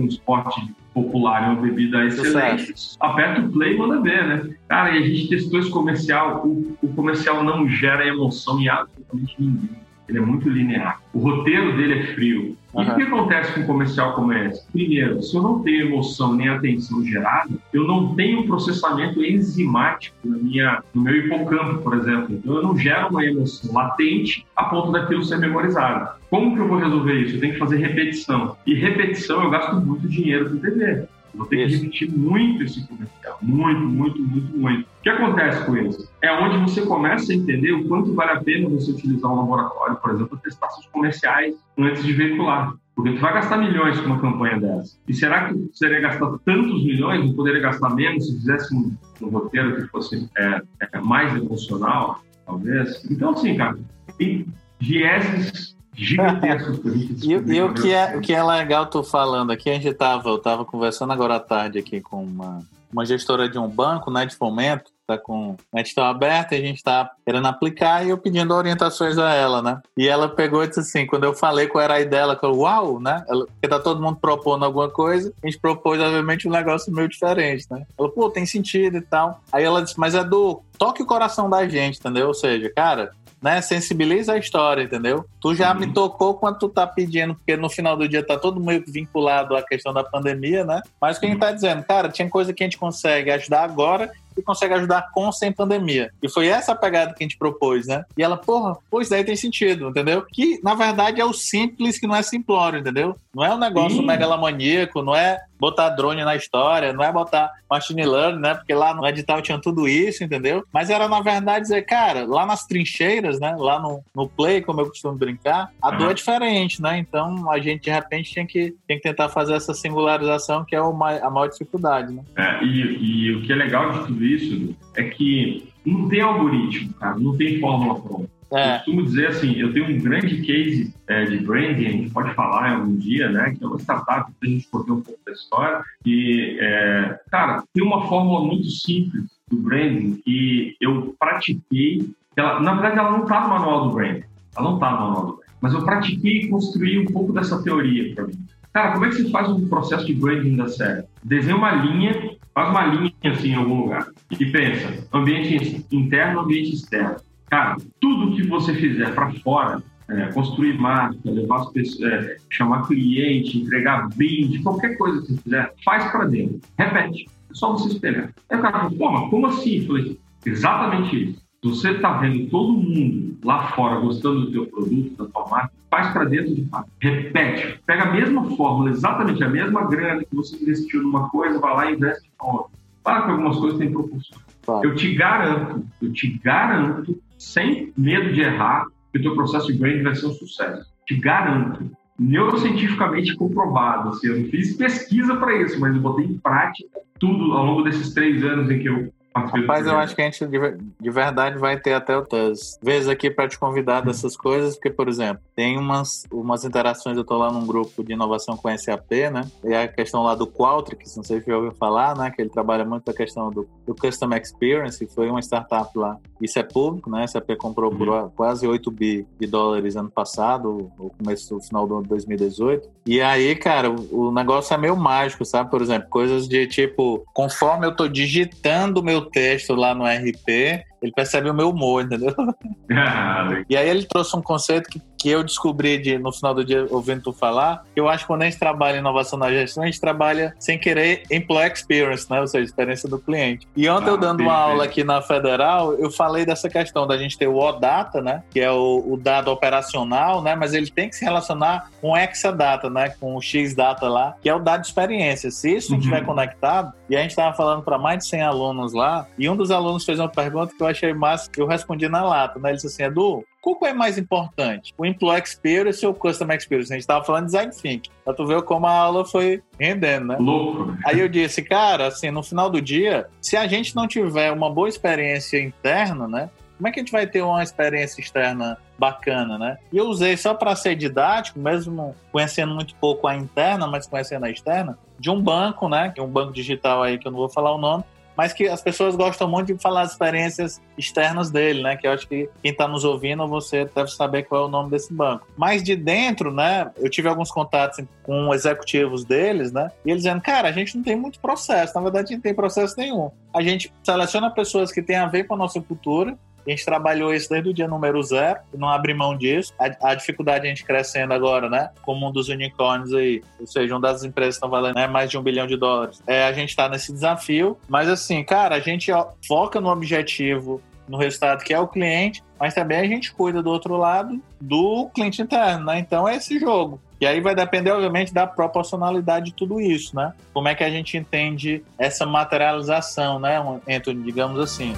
um 0.00 0.06
esporte 0.06 0.60
popular, 0.94 1.44
é 1.44 1.46
uma 1.52 1.62
bebida 1.62 2.04
excelente. 2.04 2.74
Aperta 3.00 3.40
o 3.40 3.50
play 3.50 3.74
e 3.74 3.78
manda 3.78 4.00
ver, 4.00 4.26
né? 4.26 4.50
Cara, 4.68 4.96
e 4.96 5.02
a 5.02 5.06
gente 5.06 5.28
testou 5.28 5.60
esse 5.60 5.70
comercial, 5.70 6.46
o, 6.46 6.76
o 6.82 6.88
comercial 6.94 7.42
não 7.42 7.68
gera 7.68 8.06
emoção 8.06 8.60
em 8.60 8.68
absolutamente 8.68 9.34
ninguém 9.38 9.87
ele 10.08 10.18
é 10.18 10.20
muito 10.20 10.48
linear. 10.48 11.00
O 11.12 11.18
roteiro 11.18 11.76
dele 11.76 12.00
é 12.00 12.06
frio. 12.14 12.56
Uhum. 12.72 12.82
E 12.82 12.90
o 12.90 12.94
que 12.96 13.02
acontece 13.02 13.52
com 13.52 13.60
um 13.60 13.66
comercial 13.66 14.14
como 14.14 14.32
esse? 14.32 14.66
Primeiro, 14.70 15.22
se 15.22 15.36
eu 15.36 15.42
não 15.42 15.62
tenho 15.62 15.86
emoção 15.86 16.34
nem 16.34 16.48
atenção 16.48 17.04
gerada, 17.04 17.50
eu 17.72 17.86
não 17.86 18.14
tenho 18.14 18.46
processamento 18.46 19.22
enzimático 19.24 20.16
na 20.24 20.36
minha, 20.36 20.82
no 20.94 21.02
meu 21.02 21.16
hipocampo, 21.16 21.82
por 21.82 21.96
exemplo. 21.96 22.34
Então, 22.34 22.56
eu 22.56 22.62
não 22.62 22.76
gero 22.76 23.08
uma 23.08 23.24
emoção 23.24 23.72
latente 23.72 24.46
a 24.56 24.64
ponto 24.64 24.92
daquilo 24.92 25.24
ser 25.24 25.38
memorizado. 25.38 26.18
Como 26.30 26.54
que 26.54 26.60
eu 26.60 26.68
vou 26.68 26.78
resolver 26.78 27.14
isso? 27.14 27.36
Eu 27.36 27.40
tenho 27.40 27.52
que 27.54 27.58
fazer 27.58 27.76
repetição. 27.78 28.56
E 28.66 28.74
repetição, 28.74 29.42
eu 29.42 29.50
gasto 29.50 29.74
muito 29.76 30.06
dinheiro 30.08 30.50
com 30.50 30.58
TV. 30.58 31.06
Vou 31.38 31.46
ter 31.46 31.68
que 31.68 31.76
repetir 31.76 32.10
muito 32.10 32.64
esse 32.64 32.86
comercial. 32.86 33.38
Muito, 33.40 33.80
muito, 33.80 34.20
muito, 34.20 34.58
muito. 34.58 34.80
O 34.82 35.02
que 35.02 35.08
acontece 35.08 35.64
com 35.64 35.76
isso? 35.76 36.10
É 36.20 36.32
onde 36.32 36.58
você 36.58 36.82
começa 36.84 37.32
a 37.32 37.34
entender 37.36 37.72
o 37.72 37.86
quanto 37.86 38.12
vale 38.12 38.32
a 38.32 38.42
pena 38.42 38.68
você 38.68 38.90
utilizar 38.90 39.30
um 39.30 39.36
laboratório, 39.36 39.96
por 39.96 40.10
exemplo, 40.10 40.28
para 40.30 40.38
testar 40.38 40.68
seus 40.70 40.86
comerciais 40.86 41.54
antes 41.78 42.02
de 42.02 42.12
veicular. 42.12 42.74
Porque 42.96 43.12
tu 43.12 43.20
vai 43.20 43.32
gastar 43.32 43.58
milhões 43.58 44.00
com 44.00 44.06
uma 44.06 44.20
campanha 44.20 44.58
dessa. 44.58 44.98
E 45.06 45.14
será 45.14 45.48
que 45.48 45.54
você 45.54 45.86
iria 45.86 46.00
gastar 46.00 46.36
tantos 46.44 46.84
milhões? 46.84 47.24
Não 47.24 47.32
poderia 47.32 47.60
gastar 47.60 47.94
menos 47.94 48.26
se 48.26 48.34
fizesse 48.34 48.74
um, 48.74 48.96
um 49.22 49.28
roteiro 49.28 49.76
que 49.76 49.86
fosse 49.86 50.28
é, 50.36 50.60
é, 50.92 51.00
mais 51.00 51.32
emocional, 51.36 52.20
talvez? 52.44 53.08
Então, 53.08 53.30
assim, 53.30 53.56
cara, 53.56 53.78
tem 54.18 54.44
vieses 54.80 55.77
gigantescos 55.98 56.80
e, 57.24 57.32
e 57.32 57.62
o 57.62 57.74
que 57.74 57.92
é 57.92 58.16
o 58.16 58.20
que 58.20 58.32
é 58.32 58.42
legal 58.42 58.86
tu 58.86 59.02
falando 59.02 59.50
aqui 59.50 59.68
a 59.68 59.74
gente 59.74 59.92
tava 59.92 60.28
eu 60.28 60.38
tava 60.38 60.64
conversando 60.64 61.12
agora 61.12 61.36
à 61.36 61.40
tarde 61.40 61.78
aqui 61.78 62.00
com 62.00 62.22
uma 62.22 62.62
uma 62.92 63.04
gestora 63.04 63.48
de 63.48 63.58
um 63.58 63.68
banco 63.68 64.10
né 64.10 64.24
de 64.24 64.34
fomento 64.34 64.90
tá 65.08 65.16
com 65.16 65.56
a 65.74 65.80
edital 65.80 66.04
aberta 66.04 66.54
e 66.54 66.58
a 66.58 66.66
gente 66.66 66.76
está 66.76 67.10
querendo 67.24 67.48
aplicar 67.48 68.04
e 68.04 68.10
eu 68.10 68.18
pedindo 68.18 68.52
orientações 68.52 69.16
a 69.16 69.32
ela, 69.32 69.62
né? 69.62 69.80
E 69.96 70.06
ela 70.06 70.28
pegou 70.28 70.62
e 70.62 70.68
disse 70.68 70.80
assim, 70.80 71.06
quando 71.06 71.24
eu 71.24 71.32
falei 71.32 71.66
qual 71.66 71.82
era 71.82 71.94
a 71.94 72.00
ideia, 72.00 72.20
ela 72.20 72.36
falou, 72.36 72.58
uau, 72.58 73.00
né? 73.00 73.24
Ela, 73.26 73.46
porque 73.46 73.66
tá 73.66 73.80
todo 73.80 74.02
mundo 74.02 74.18
propondo 74.20 74.66
alguma 74.66 74.90
coisa, 74.90 75.32
a 75.42 75.46
gente 75.46 75.58
propôs, 75.58 75.98
obviamente, 75.98 76.46
um 76.46 76.50
negócio 76.50 76.92
meio 76.92 77.08
diferente, 77.08 77.66
né? 77.70 77.86
Ela, 77.98 78.10
pô, 78.10 78.28
tem 78.28 78.44
sentido 78.44 78.98
e 78.98 79.00
tal. 79.00 79.40
Aí 79.50 79.64
ela 79.64 79.82
disse, 79.82 79.98
mas 79.98 80.14
é 80.14 80.22
do 80.22 80.60
toque 80.76 81.02
o 81.02 81.06
coração 81.06 81.48
da 81.48 81.66
gente, 81.66 81.98
entendeu? 81.98 82.28
Ou 82.28 82.34
seja, 82.34 82.70
cara, 82.76 83.12
né? 83.40 83.60
Sensibiliza 83.60 84.32
a 84.32 84.38
história, 84.38 84.82
entendeu? 84.82 85.24
Tu 85.40 85.54
já 85.54 85.72
uhum. 85.72 85.80
me 85.80 85.92
tocou 85.92 86.34
quando 86.34 86.58
tu 86.58 86.68
tá 86.68 86.86
pedindo, 86.86 87.34
porque 87.34 87.56
no 87.56 87.70
final 87.70 87.96
do 87.96 88.08
dia 88.08 88.24
tá 88.24 88.36
todo 88.36 88.60
meio 88.60 88.82
vinculado 88.86 89.56
à 89.56 89.62
questão 89.62 89.92
da 89.92 90.04
pandemia, 90.04 90.64
né? 90.64 90.80
Mas 91.00 91.18
quem 91.18 91.32
uhum. 91.32 91.38
tá 91.38 91.52
dizendo, 91.52 91.84
cara, 91.84 92.08
tinha 92.08 92.28
coisa 92.28 92.52
que 92.52 92.62
a 92.62 92.66
gente 92.66 92.78
consegue 92.78 93.30
ajudar 93.30 93.64
agora 93.64 94.10
e 94.36 94.42
consegue 94.42 94.74
ajudar 94.74 95.10
com 95.12 95.30
sem 95.32 95.52
pandemia. 95.52 96.10
E 96.22 96.28
foi 96.28 96.46
essa 96.46 96.72
a 96.72 96.76
pegada 96.76 97.12
que 97.12 97.22
a 97.22 97.26
gente 97.26 97.38
propôs, 97.38 97.86
né? 97.86 98.04
E 98.16 98.22
ela, 98.22 98.36
porra, 98.36 98.76
pois 98.90 99.08
daí 99.08 99.24
tem 99.24 99.36
sentido, 99.36 99.88
entendeu? 99.88 100.24
Que, 100.32 100.60
na 100.62 100.74
verdade, 100.74 101.20
é 101.20 101.24
o 101.24 101.32
simples 101.32 101.98
que 101.98 102.06
não 102.06 102.14
é 102.14 102.22
simplório, 102.22 102.78
entendeu? 102.78 103.16
Não 103.38 103.44
é 103.44 103.54
um 103.54 103.58
negócio 103.58 103.98
Sim. 103.98 104.04
megalomaníaco, 104.04 105.00
não 105.00 105.14
é 105.14 105.38
botar 105.60 105.90
drone 105.90 106.24
na 106.24 106.34
história, 106.34 106.92
não 106.92 107.04
é 107.04 107.12
botar 107.12 107.52
machine 107.70 108.04
learning, 108.04 108.40
né? 108.40 108.54
Porque 108.56 108.74
lá 108.74 108.92
no 108.92 109.06
edital 109.06 109.40
tinha 109.40 109.60
tudo 109.60 109.86
isso, 109.86 110.24
entendeu? 110.24 110.64
Mas 110.72 110.90
era, 110.90 111.06
na 111.06 111.20
verdade, 111.20 111.60
dizer, 111.60 111.82
cara, 111.82 112.26
lá 112.26 112.44
nas 112.44 112.66
trincheiras, 112.66 113.38
né? 113.38 113.54
Lá 113.56 113.78
no, 113.78 114.02
no 114.12 114.28
play, 114.28 114.60
como 114.60 114.80
eu 114.80 114.88
costumo 114.88 115.14
brincar, 115.14 115.70
a 115.80 115.92
dor 115.92 116.10
é 116.10 116.14
diferente, 116.14 116.82
né? 116.82 116.98
Então, 116.98 117.48
a 117.48 117.60
gente, 117.60 117.82
de 117.82 117.90
repente, 117.92 118.32
tinha 118.32 118.44
que, 118.44 118.74
tinha 118.88 118.98
que 118.98 119.02
tentar 119.02 119.28
fazer 119.28 119.54
essa 119.54 119.72
singularização, 119.72 120.64
que 120.64 120.74
é 120.74 120.82
uma, 120.82 121.18
a 121.18 121.30
maior 121.30 121.46
dificuldade, 121.46 122.12
né? 122.12 122.24
É, 122.36 122.64
e, 122.64 123.28
e 123.28 123.36
o 123.36 123.42
que 123.42 123.52
é 123.52 123.54
legal 123.54 123.92
de 123.92 124.06
tudo 124.06 124.24
isso 124.24 124.74
é 124.96 125.04
que 125.04 125.72
não 125.86 126.08
tem 126.08 126.20
algoritmo, 126.20 126.92
cara, 126.94 127.16
não 127.16 127.36
tem 127.36 127.60
fórmula 127.60 128.00
pronta. 128.00 128.37
É. 128.52 128.76
Costumo 128.78 129.04
dizer 129.04 129.28
assim, 129.28 129.52
eu 129.54 129.72
tenho 129.72 129.86
um 129.86 130.00
grande 130.00 130.40
case 130.42 130.94
é, 131.06 131.24
de 131.26 131.38
branding, 131.38 131.86
a 131.86 131.90
gente 131.90 132.10
pode 132.10 132.34
falar 132.34 132.72
algum 132.72 132.96
dia, 132.96 133.28
né, 133.28 133.54
que 133.54 133.62
é 133.62 133.66
uma 133.66 133.78
startup, 133.78 134.32
a 134.42 134.46
gente 134.46 134.68
contou 134.68 134.96
um 134.96 135.00
pouco 135.02 135.20
da 135.26 135.32
história, 135.32 135.82
e, 136.04 136.56
é, 136.60 137.20
cara, 137.30 137.62
tem 137.74 137.84
uma 137.84 138.06
fórmula 138.08 138.46
muito 138.46 138.68
simples 138.70 139.24
do 139.50 139.58
branding 139.58 140.20
que 140.24 140.76
eu 140.80 141.14
pratiquei, 141.18 142.10
ela, 142.36 142.60
na 142.60 142.72
verdade 142.74 142.98
ela 142.98 143.10
não 143.10 143.24
está 143.24 143.42
no 143.42 143.48
manual 143.48 143.88
do 143.88 143.94
branding, 143.94 144.24
ela 144.56 144.68
não 144.68 144.74
está 144.74 144.90
no 144.92 144.96
manual 144.96 145.20
do 145.26 145.32
branding, 145.34 145.52
mas 145.60 145.74
eu 145.74 145.84
pratiquei 145.84 146.38
e 146.38 146.48
construí 146.48 146.98
um 146.98 147.06
pouco 147.06 147.32
dessa 147.32 147.62
teoria 147.62 148.14
para 148.14 148.26
mim. 148.26 148.38
Cara, 148.72 148.92
como 148.92 149.04
é 149.04 149.08
que 149.08 149.16
você 149.16 149.30
faz 149.30 149.48
um 149.48 149.68
processo 149.68 150.06
de 150.06 150.14
branding 150.14 150.56
da 150.56 150.68
série? 150.68 151.04
Desenha 151.24 151.56
uma 151.56 151.72
linha 151.72 152.38
Faz 152.58 152.70
uma 152.70 152.86
linha 152.86 153.12
assim 153.24 153.50
em 153.50 153.54
algum 153.54 153.82
lugar 153.82 154.08
e 154.32 154.44
pensa: 154.46 155.06
ambiente 155.14 155.86
interno, 155.92 156.40
ambiente 156.40 156.74
externo. 156.74 157.14
Cara, 157.50 157.76
tudo 158.00 158.34
que 158.36 158.46
você 158.46 158.74
fizer 158.74 159.14
para 159.14 159.32
fora, 159.40 159.82
é, 160.08 160.32
construir 160.32 160.78
marca, 160.78 161.18
levar 161.24 161.60
as 161.60 161.70
pessoas, 161.70 162.12
é, 162.12 162.36
chamar 162.50 162.86
cliente, 162.86 163.58
entregar 163.58 164.08
brinde, 164.14 164.62
qualquer 164.62 164.96
coisa 164.96 165.20
que 165.20 165.32
você 165.32 165.42
fizer, 165.42 165.74
faz 165.84 166.10
para 166.10 166.24
dentro. 166.26 166.60
Repete. 166.78 167.26
É 167.50 167.54
só 167.54 167.72
você 167.72 167.88
esperar. 167.88 168.30
Aí 168.50 168.58
o 168.58 168.62
cara 168.62 168.80
fala, 168.80 168.90
pô, 168.90 169.10
mas 169.10 169.30
como 169.30 169.46
assim? 169.46 169.80
Eu 169.80 169.86
falei, 169.86 170.20
exatamente 170.44 171.30
isso. 171.30 171.48
Se 171.62 171.68
você 171.68 171.90
está 171.90 172.18
vendo 172.18 172.48
todo 172.50 172.72
mundo 172.72 173.36
lá 173.42 173.68
fora 173.72 174.00
gostando 174.00 174.42
do 174.42 174.52
teu 174.52 174.66
produto, 174.66 175.24
da 175.24 175.30
tua 175.30 175.48
marca, 175.48 175.72
faz 175.90 176.12
para 176.12 176.24
dentro 176.24 176.54
de 176.54 176.64
fato. 176.66 176.88
Repete. 177.00 177.80
Pega 177.84 178.04
a 178.04 178.12
mesma 178.12 178.44
fórmula, 178.56 178.90
exatamente 178.90 179.42
a 179.42 179.48
mesma 179.48 179.84
grana 179.88 180.22
que 180.22 180.36
você 180.36 180.56
investiu 180.56 181.02
numa 181.02 181.28
coisa, 181.30 181.58
vai 181.58 181.74
lá 181.74 181.90
e 181.90 181.94
investe 181.94 182.28
em 182.28 182.46
outra. 182.46 182.70
Claro 183.02 183.24
que 183.24 183.30
algumas 183.30 183.56
coisas 183.56 183.78
têm 183.78 183.90
proporção. 183.90 184.38
Claro. 184.64 184.86
Eu 184.86 184.94
te 184.94 185.14
garanto, 185.14 185.84
eu 186.00 186.12
te 186.12 186.38
garanto, 186.44 187.20
sem 187.38 187.92
medo 187.96 188.32
de 188.32 188.40
errar, 188.40 188.86
que 189.12 189.18
o 189.18 189.22
teu 189.22 189.34
processo 189.34 189.72
de 189.72 189.78
brand 189.78 190.02
vai 190.02 190.14
ser 190.14 190.26
um 190.26 190.32
sucesso. 190.32 190.86
Te 191.06 191.16
garanto. 191.16 191.90
Neurocientificamente 192.18 193.34
comprovado. 193.36 194.10
Assim, 194.10 194.26
eu 194.26 194.40
não 194.40 194.48
fiz 194.48 194.76
pesquisa 194.76 195.36
para 195.36 195.62
isso, 195.62 195.78
mas 195.80 195.94
eu 195.94 196.02
botei 196.02 196.26
em 196.26 196.36
prática 196.36 196.98
tudo 197.18 197.52
ao 197.52 197.64
longo 197.64 197.82
desses 197.82 198.12
três 198.12 198.44
anos 198.44 198.70
em 198.70 198.80
que 198.80 198.88
eu 198.88 199.12
Rapaz, 199.46 199.86
eu 199.86 199.96
acho 199.96 200.14
que 200.14 200.22
a 200.22 200.24
gente 200.24 200.46
de 200.46 201.10
verdade 201.10 201.58
vai 201.58 201.78
ter 201.78 201.94
até 201.94 202.16
outras 202.16 202.78
vezes 202.82 203.08
aqui 203.08 203.30
para 203.30 203.48
te 203.48 203.58
convidar 203.58 204.00
dessas 204.00 204.36
coisas, 204.36 204.74
porque, 204.74 204.90
por 204.90 205.08
exemplo, 205.08 205.42
tem 205.54 205.78
umas, 205.78 206.24
umas 206.30 206.64
interações, 206.64 207.16
eu 207.16 207.22
estou 207.22 207.38
lá 207.38 207.50
num 207.50 207.66
grupo 207.66 208.02
de 208.02 208.12
inovação 208.12 208.56
com 208.56 208.76
SAP, 208.76 209.10
né? 209.32 209.42
E 209.64 209.74
a 209.74 209.88
questão 209.88 210.22
lá 210.22 210.34
do 210.34 210.46
Qualtrics, 210.46 211.16
não 211.16 211.24
sei 211.24 211.40
se 211.40 211.46
já 211.46 211.56
ouviu 211.56 211.72
falar, 211.72 212.16
né? 212.16 212.30
Que 212.30 212.42
ele 212.42 212.50
trabalha 212.50 212.84
muito 212.84 213.10
a 213.10 213.14
questão 213.14 213.50
do, 213.50 213.68
do 213.86 213.94
Customer 213.94 214.40
Experience, 214.40 215.06
foi 215.14 215.28
uma 215.30 215.40
startup 215.40 215.96
lá. 215.96 216.16
Isso 216.40 216.58
é 216.58 216.62
público, 216.62 217.10
né? 217.10 217.24
A 217.24 217.28
SAP 217.28 217.56
comprou 217.56 217.90
por 217.90 218.08
uhum. 218.08 218.28
quase 218.30 218.66
8 218.66 218.90
bi 218.90 219.26
de 219.38 219.46
dólares 219.46 219.96
ano 219.96 220.10
passado, 220.10 220.90
no 220.98 221.10
começo, 221.10 221.54
no 221.54 221.60
final 221.60 221.86
do 221.86 221.94
ano 221.94 222.02
de 222.04 222.08
2018. 222.10 222.88
E 223.06 223.20
aí, 223.20 223.56
cara, 223.56 223.90
o, 223.90 224.28
o 224.28 224.32
negócio 224.32 224.72
é 224.74 224.78
meio 224.78 224.96
mágico, 224.96 225.44
sabe? 225.44 225.70
Por 225.70 225.82
exemplo, 225.82 226.08
coisas 226.08 226.46
de 226.46 226.66
tipo, 226.66 227.24
conforme 227.32 227.86
eu 227.86 227.90
estou 227.90 228.08
digitando 228.08 229.00
o 229.00 229.04
meu 229.04 229.27
texto 229.30 229.74
lá 229.74 229.94
no 229.94 230.04
RP, 230.04 230.84
ele 231.02 231.12
percebe 231.14 231.48
o 231.50 231.54
meu 231.54 231.70
humor, 231.70 232.04
entendeu? 232.04 232.34
Ah, 232.90 233.62
e 233.68 233.76
aí 233.76 233.86
ele 233.86 234.06
trouxe 234.06 234.34
um 234.34 234.40
conceito 234.40 234.88
que, 234.88 234.98
que 235.18 235.28
eu 235.28 235.42
descobri 235.42 235.98
de, 235.98 236.18
no 236.18 236.32
final 236.32 236.54
do 236.54 236.64
dia 236.64 236.86
ouvindo 236.90 237.22
tu 237.22 237.32
falar, 237.32 237.84
que 237.92 238.00
eu 238.00 238.08
acho 238.08 238.24
que 238.24 238.28
quando 238.28 238.42
a 238.42 238.44
gente 238.44 238.58
trabalha 238.58 238.96
em 238.96 239.00
inovação 239.00 239.38
na 239.38 239.50
gestão, 239.50 239.82
a 239.82 239.86
gente 239.86 240.00
trabalha 240.00 240.54
sem 240.58 240.78
querer 240.78 241.24
employee 241.30 241.72
experience, 241.72 242.30
né? 242.30 242.40
Ou 242.40 242.46
seja, 242.46 242.64
experiência 242.64 243.08
do 243.08 243.18
cliente. 243.18 243.66
E 243.76 243.88
ontem 243.88 244.08
ah, 244.08 244.12
eu 244.12 244.16
dando 244.16 244.40
uma 244.40 244.54
aula 244.54 244.84
aqui 244.84 245.02
na 245.02 245.20
Federal, 245.20 245.94
eu 245.94 246.10
falei 246.10 246.46
dessa 246.46 246.68
questão 246.68 247.06
da 247.06 247.18
gente 247.18 247.36
ter 247.36 247.48
o 247.48 247.56
OData, 247.56 248.22
né? 248.22 248.42
Que 248.50 248.60
é 248.60 248.70
o, 248.70 249.04
o 249.06 249.16
dado 249.16 249.50
operacional, 249.50 250.42
né? 250.42 250.54
Mas 250.54 250.72
ele 250.72 250.90
tem 250.90 251.08
que 251.08 251.16
se 251.16 251.24
relacionar 251.24 251.90
com 252.00 252.10
o 252.10 252.16
Exadata, 252.16 252.88
né? 252.88 253.10
Com 253.20 253.34
o 253.34 253.42
X-Data 253.42 254.08
lá, 254.08 254.36
que 254.40 254.48
é 254.48 254.54
o 254.54 254.60
dado 254.60 254.82
de 254.82 254.88
experiência. 254.88 255.50
Se 255.50 255.74
isso 255.74 255.92
uhum. 255.92 255.98
estiver 255.98 256.24
conectado, 256.24 256.92
e 257.08 257.16
a 257.16 257.20
gente 257.20 257.30
estava 257.30 257.56
falando 257.56 257.82
para 257.82 257.98
mais 257.98 258.18
de 258.18 258.26
100 258.26 258.42
alunos 258.42 258.92
lá, 258.92 259.26
e 259.38 259.48
um 259.48 259.56
dos 259.56 259.70
alunos 259.70 260.04
fez 260.04 260.18
uma 260.18 260.28
pergunta 260.28 260.74
que 260.76 260.82
eu 260.82 260.86
achei 260.86 261.12
massa, 261.12 261.50
que 261.50 261.60
eu 261.60 261.66
respondi 261.66 262.08
na 262.08 262.22
lata, 262.22 262.58
né? 262.58 262.70
Ele 262.70 262.76
disse 262.76 262.86
assim, 262.86 263.04
Edu, 263.04 263.44
qual 263.60 263.78
é 263.84 263.92
mais 263.92 264.18
importante? 264.18 264.94
O 264.96 265.04
Employee 265.04 265.42
Experience 265.42 266.04
ou 266.04 266.12
o 266.12 266.14
Customer 266.14 266.56
Experience? 266.56 266.92
A 266.92 266.96
gente 266.96 267.02
estava 267.02 267.24
falando 267.24 267.46
de 267.46 267.52
Design 267.52 267.72
Thinking. 267.72 268.10
Pra 268.24 268.34
tu 268.34 268.46
ver 268.46 268.62
como 268.62 268.86
a 268.86 268.90
aula 268.90 269.24
foi 269.24 269.62
rendendo, 269.78 270.26
né? 270.26 270.36
Louco. 270.38 270.96
Aí 271.04 271.20
eu 271.20 271.28
disse, 271.28 271.62
cara, 271.62 272.06
assim, 272.06 272.30
no 272.30 272.42
final 272.42 272.70
do 272.70 272.80
dia, 272.80 273.28
se 273.40 273.56
a 273.56 273.66
gente 273.66 273.94
não 273.94 274.06
tiver 274.06 274.52
uma 274.52 274.70
boa 274.70 274.88
experiência 274.88 275.60
interna, 275.60 276.28
né? 276.28 276.50
Como 276.76 276.86
é 276.86 276.92
que 276.92 277.00
a 277.00 277.02
gente 277.02 277.10
vai 277.10 277.26
ter 277.26 277.42
uma 277.42 277.60
experiência 277.60 278.20
externa 278.20 278.78
bacana, 278.96 279.58
né? 279.58 279.78
E 279.92 279.98
eu 279.98 280.06
usei 280.06 280.36
só 280.36 280.54
para 280.54 280.76
ser 280.76 280.94
didático, 280.94 281.58
mesmo 281.58 282.14
conhecendo 282.30 282.72
muito 282.72 282.94
pouco 282.94 283.26
a 283.26 283.34
interna, 283.34 283.88
mas 283.88 284.06
conhecendo 284.06 284.46
a 284.46 284.50
externa, 284.50 284.96
de 285.18 285.28
um 285.28 285.42
banco, 285.42 285.88
né? 285.88 286.14
Um 286.20 286.28
banco 286.28 286.52
digital 286.52 287.02
aí 287.02 287.18
que 287.18 287.26
eu 287.26 287.32
não 287.32 287.38
vou 287.38 287.48
falar 287.48 287.74
o 287.74 287.78
nome, 287.78 288.04
mas 288.38 288.52
que 288.52 288.68
as 288.68 288.80
pessoas 288.80 289.16
gostam 289.16 289.48
muito 289.48 289.74
de 289.74 289.82
falar 289.82 290.02
as 290.02 290.12
experiências 290.12 290.80
externas 290.96 291.50
dele, 291.50 291.82
né? 291.82 291.96
Que 291.96 292.06
eu 292.06 292.12
acho 292.12 292.28
que 292.28 292.48
quem 292.62 292.70
está 292.70 292.86
nos 292.86 293.02
ouvindo, 293.02 293.48
você 293.48 293.84
deve 293.84 294.12
saber 294.12 294.44
qual 294.44 294.62
é 294.62 294.64
o 294.66 294.68
nome 294.68 294.90
desse 294.90 295.12
banco. 295.12 295.44
Mas 295.56 295.82
de 295.82 295.96
dentro, 295.96 296.52
né? 296.52 296.88
Eu 296.96 297.10
tive 297.10 297.28
alguns 297.28 297.50
contatos 297.50 297.98
com 298.22 298.54
executivos 298.54 299.24
deles, 299.24 299.72
né? 299.72 299.90
E 300.06 300.10
eles 300.12 300.22
dizendo, 300.22 300.40
cara, 300.40 300.68
a 300.68 300.72
gente 300.72 300.96
não 300.96 301.02
tem 301.02 301.16
muito 301.16 301.40
processo. 301.40 301.96
Na 301.96 302.00
verdade, 302.00 302.26
a 302.26 302.28
gente 302.28 302.36
não 302.36 302.42
tem 302.42 302.54
processo 302.54 302.94
nenhum. 302.96 303.28
A 303.52 303.60
gente 303.60 303.92
seleciona 304.04 304.48
pessoas 304.52 304.92
que 304.92 305.02
têm 305.02 305.16
a 305.16 305.26
ver 305.26 305.42
com 305.42 305.54
a 305.54 305.58
nossa 305.58 305.80
cultura, 305.80 306.38
a 306.68 306.74
gente 306.74 306.84
trabalhou 306.84 307.32
isso 307.32 307.48
desde 307.48 307.70
o 307.70 307.74
dia 307.74 307.88
número 307.88 308.22
zero, 308.22 308.60
não 308.76 308.88
abre 308.88 309.14
mão 309.14 309.36
disso. 309.36 309.72
A, 309.78 310.10
a, 310.10 310.14
dificuldade 310.14 310.66
a 310.66 310.68
gente 310.68 310.84
crescendo 310.84 311.32
agora, 311.32 311.68
né? 311.68 311.90
Como 312.02 312.28
um 312.28 312.32
dos 312.32 312.48
unicórnios 312.48 313.12
aí, 313.14 313.42
ou 313.58 313.66
seja, 313.66 313.94
uma 313.94 314.00
das 314.00 314.22
empresas 314.24 314.54
que 314.54 314.58
estão 314.58 314.70
valendo 314.70 314.96
né, 314.96 315.06
mais 315.06 315.30
de 315.30 315.38
um 315.38 315.42
bilhão 315.42 315.66
de 315.66 315.76
dólares. 315.76 316.22
É, 316.26 316.44
a 316.44 316.52
gente 316.52 316.70
está 316.70 316.88
nesse 316.88 317.12
desafio, 317.12 317.78
mas 317.88 318.08
assim, 318.08 318.44
cara, 318.44 318.76
a 318.76 318.80
gente 318.80 319.10
foca 319.46 319.80
no 319.80 319.88
objetivo, 319.88 320.82
no 321.08 321.16
resultado 321.16 321.64
que 321.64 321.72
é 321.72 321.80
o 321.80 321.88
cliente, 321.88 322.42
mas 322.60 322.74
também 322.74 322.98
a 322.98 323.06
gente 323.06 323.32
cuida 323.32 323.62
do 323.62 323.70
outro 323.70 323.96
lado 323.96 324.40
do 324.60 325.08
cliente 325.14 325.40
interno, 325.40 325.86
né? 325.86 325.98
Então 325.98 326.28
é 326.28 326.36
esse 326.36 326.58
jogo. 326.58 327.00
E 327.20 327.26
aí 327.26 327.40
vai 327.40 327.54
depender, 327.54 327.90
obviamente, 327.90 328.32
da 328.32 328.46
proporcionalidade 328.46 329.46
de 329.46 329.54
tudo 329.54 329.80
isso, 329.80 330.14
né? 330.14 330.32
Como 330.52 330.68
é 330.68 330.74
que 330.74 330.84
a 330.84 330.90
gente 330.90 331.16
entende 331.16 331.82
essa 331.98 332.24
materialização, 332.24 333.40
né, 333.40 333.58
Anthony, 333.88 334.22
digamos 334.22 334.60
assim. 334.60 334.94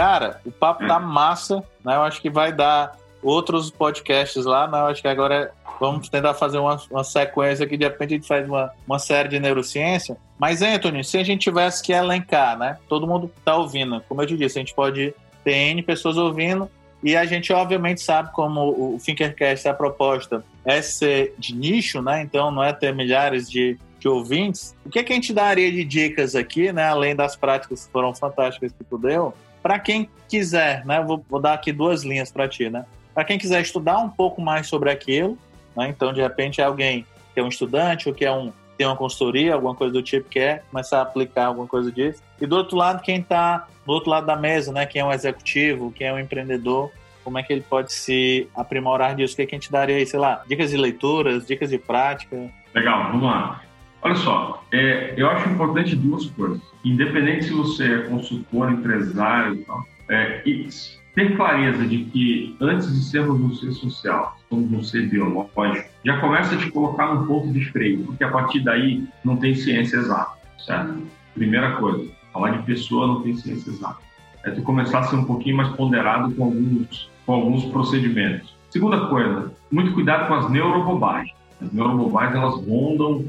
Cara, 0.00 0.40
o 0.46 0.50
papo 0.50 0.86
tá 0.86 0.98
massa, 0.98 1.62
né? 1.84 1.94
Eu 1.94 2.00
acho 2.00 2.22
que 2.22 2.30
vai 2.30 2.50
dar 2.50 2.96
outros 3.22 3.70
podcasts 3.70 4.46
lá, 4.46 4.66
né? 4.66 4.78
Eu 4.78 4.86
acho 4.86 5.02
que 5.02 5.08
agora 5.08 5.34
é, 5.34 5.50
vamos 5.78 6.08
tentar 6.08 6.32
fazer 6.32 6.56
uma, 6.56 6.80
uma 6.90 7.04
sequência 7.04 7.66
que 7.66 7.76
de 7.76 7.84
repente 7.84 8.14
a 8.14 8.16
gente 8.16 8.26
faz 8.26 8.48
uma, 8.48 8.72
uma 8.86 8.98
série 8.98 9.28
de 9.28 9.38
neurociência. 9.38 10.16
Mas, 10.38 10.62
Anthony, 10.62 11.04
se 11.04 11.18
a 11.18 11.22
gente 11.22 11.42
tivesse 11.42 11.82
que 11.82 11.92
elencar, 11.92 12.56
né? 12.56 12.78
Todo 12.88 13.06
mundo 13.06 13.30
tá 13.44 13.54
ouvindo. 13.54 14.02
Como 14.08 14.22
eu 14.22 14.26
te 14.26 14.38
disse, 14.38 14.58
a 14.58 14.62
gente 14.62 14.72
pode 14.72 15.14
ter 15.44 15.52
N 15.52 15.82
pessoas 15.82 16.16
ouvindo 16.16 16.70
e 17.02 17.14
a 17.14 17.26
gente, 17.26 17.52
obviamente, 17.52 18.00
sabe 18.00 18.32
como 18.32 18.70
o 18.70 18.98
Thinkercast, 19.04 19.68
a 19.68 19.74
proposta 19.74 20.42
é 20.64 20.80
ser 20.80 21.34
de 21.38 21.54
nicho, 21.54 22.00
né? 22.00 22.22
Então, 22.22 22.50
não 22.50 22.64
é 22.64 22.72
ter 22.72 22.94
milhares 22.94 23.50
de, 23.50 23.76
de 23.98 24.08
ouvintes. 24.08 24.74
O 24.82 24.88
que, 24.88 25.00
é 25.00 25.04
que 25.04 25.12
a 25.12 25.16
gente 25.16 25.34
daria 25.34 25.70
de 25.70 25.84
dicas 25.84 26.34
aqui, 26.34 26.72
né? 26.72 26.84
Além 26.84 27.14
das 27.14 27.36
práticas 27.36 27.84
que 27.84 27.92
foram 27.92 28.14
fantásticas 28.14 28.72
que 28.72 28.82
tu 28.82 28.96
deu, 28.96 29.34
para 29.62 29.78
quem 29.78 30.08
quiser, 30.28 30.84
né? 30.84 31.02
Vou, 31.02 31.24
vou, 31.28 31.40
dar 31.40 31.54
aqui 31.54 31.72
duas 31.72 32.02
linhas 32.02 32.30
para 32.30 32.48
ti, 32.48 32.70
né? 32.70 32.84
Para 33.14 33.24
quem 33.24 33.38
quiser 33.38 33.60
estudar 33.60 33.98
um 33.98 34.08
pouco 34.08 34.40
mais 34.40 34.66
sobre 34.66 34.90
aquilo, 34.90 35.36
né? 35.76 35.88
Então, 35.88 36.12
de 36.12 36.20
repente, 36.20 36.60
é 36.60 36.64
alguém 36.64 37.04
que 37.34 37.40
é 37.40 37.42
um 37.42 37.48
estudante 37.48 38.08
ou 38.08 38.14
que 38.14 38.24
é 38.24 38.32
um 38.32 38.52
tem 38.80 38.86
uma 38.86 38.96
consultoria, 38.96 39.52
alguma 39.52 39.74
coisa 39.74 39.92
do 39.92 40.02
tipo, 40.02 40.26
quer 40.30 40.64
começar 40.70 41.00
a 41.00 41.02
aplicar 41.02 41.44
alguma 41.48 41.66
coisa 41.66 41.92
disso. 41.92 42.22
E 42.40 42.46
do 42.46 42.56
outro 42.56 42.78
lado, 42.78 43.02
quem 43.02 43.20
está 43.20 43.66
do 43.84 43.92
outro 43.92 44.08
lado 44.08 44.24
da 44.24 44.36
mesa, 44.36 44.72
né? 44.72 44.86
Quem 44.86 45.02
é 45.02 45.04
um 45.04 45.12
executivo, 45.12 45.92
quem 45.92 46.06
é 46.06 46.12
um 46.14 46.18
empreendedor, 46.18 46.90
como 47.22 47.38
é 47.38 47.42
que 47.42 47.52
ele 47.52 47.60
pode 47.60 47.92
se 47.92 48.48
aprimorar 48.56 49.14
disso? 49.14 49.34
O 49.34 49.36
que, 49.36 49.42
é 49.42 49.46
que 49.46 49.54
a 49.54 49.58
gente 49.58 49.70
daria 49.70 49.96
aí, 49.96 50.06
sei 50.06 50.18
lá, 50.18 50.42
dicas 50.48 50.70
de 50.70 50.78
leituras, 50.78 51.46
dicas 51.46 51.68
de 51.68 51.76
prática? 51.76 52.50
Legal, 52.74 53.04
vamos 53.10 53.24
lá. 53.24 53.60
Olha 54.02 54.14
só, 54.14 54.64
é, 54.72 55.14
eu 55.16 55.28
acho 55.28 55.48
importante 55.50 55.94
duas 55.94 56.26
coisas. 56.26 56.60
Independente 56.84 57.46
se 57.46 57.52
você 57.52 57.94
é 57.94 57.98
consultor, 58.02 58.72
empresário 58.72 59.54
e 59.54 59.58
tal, 59.58 59.84
é, 60.08 60.42
e 60.46 60.68
ter 61.14 61.36
clareza 61.36 61.86
de 61.86 62.04
que 62.04 62.56
antes 62.60 62.92
de 62.92 63.04
sermos 63.04 63.40
um 63.40 63.54
ser 63.54 63.72
social, 63.72 64.36
somos 64.48 64.72
um 64.72 64.82
ser 64.82 65.08
biológico, 65.08 65.88
já 66.04 66.18
começa 66.20 66.54
a 66.54 66.58
te 66.58 66.70
colocar 66.70 67.14
num 67.14 67.26
ponto 67.26 67.52
de 67.52 67.64
freio, 67.70 68.04
porque 68.04 68.24
a 68.24 68.30
partir 68.30 68.60
daí 68.60 69.04
não 69.24 69.36
tem 69.36 69.54
ciência 69.54 69.96
exata, 69.96 70.32
certo? 70.58 71.02
Primeira 71.34 71.72
coisa, 71.76 72.08
falar 72.32 72.50
de 72.50 72.62
pessoa 72.64 73.06
não 73.06 73.22
tem 73.22 73.36
ciência 73.36 73.70
exata. 73.70 73.98
É 74.44 74.50
tu 74.50 74.62
começar 74.62 75.00
a 75.00 75.02
ser 75.04 75.16
um 75.16 75.24
pouquinho 75.24 75.58
mais 75.58 75.68
ponderado 75.70 76.34
com 76.34 76.44
alguns, 76.44 77.10
com 77.26 77.34
alguns 77.34 77.64
procedimentos. 77.66 78.56
Segunda 78.70 79.06
coisa, 79.08 79.52
muito 79.70 79.92
cuidado 79.92 80.28
com 80.28 80.34
as 80.34 80.50
neurobobagens. 80.50 81.34
As 81.60 81.70
neurobobagens, 81.72 82.36
elas 82.36 82.54
rondam 82.66 83.24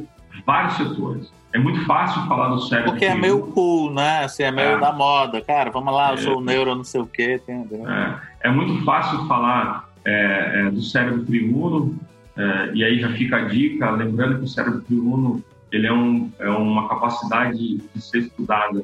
vários 0.45 0.75
setores. 0.75 1.31
É 1.53 1.59
muito 1.59 1.83
fácil 1.85 2.25
falar 2.27 2.49
do 2.49 2.61
cérebro. 2.61 2.91
Porque 2.91 3.05
é 3.05 3.15
meio 3.15 3.47
cool, 3.47 3.93
né? 3.93 4.23
Assim, 4.23 4.43
é 4.43 4.51
meio 4.51 4.75
é. 4.75 4.79
da 4.79 4.91
moda. 4.93 5.41
Cara, 5.41 5.69
vamos 5.69 5.93
lá, 5.93 6.11
eu 6.11 6.17
sou 6.17 6.41
é. 6.41 6.45
neuro, 6.45 6.75
não 6.75 6.83
sei 6.83 7.01
o 7.01 7.05
quê. 7.05 7.41
Entendeu? 7.43 7.89
É, 7.89 8.21
é 8.41 8.51
muito 8.51 8.83
fácil 8.85 9.27
falar 9.27 9.89
é, 10.05 10.61
é, 10.61 10.71
do 10.71 10.81
cérebro 10.81 11.23
triuno, 11.25 11.95
é, 12.35 12.71
e 12.73 12.83
aí 12.83 12.99
já 12.99 13.11
fica 13.11 13.37
a 13.37 13.41
dica, 13.41 13.91
lembrando 13.91 14.39
que 14.39 14.45
o 14.45 14.47
cérebro 14.47 14.81
triuno 14.81 15.43
ele 15.71 15.87
é, 15.87 15.93
um, 15.93 16.29
é 16.39 16.49
uma 16.49 16.89
capacidade 16.89 17.77
de 17.77 18.01
ser 18.01 18.19
estudada, 18.19 18.83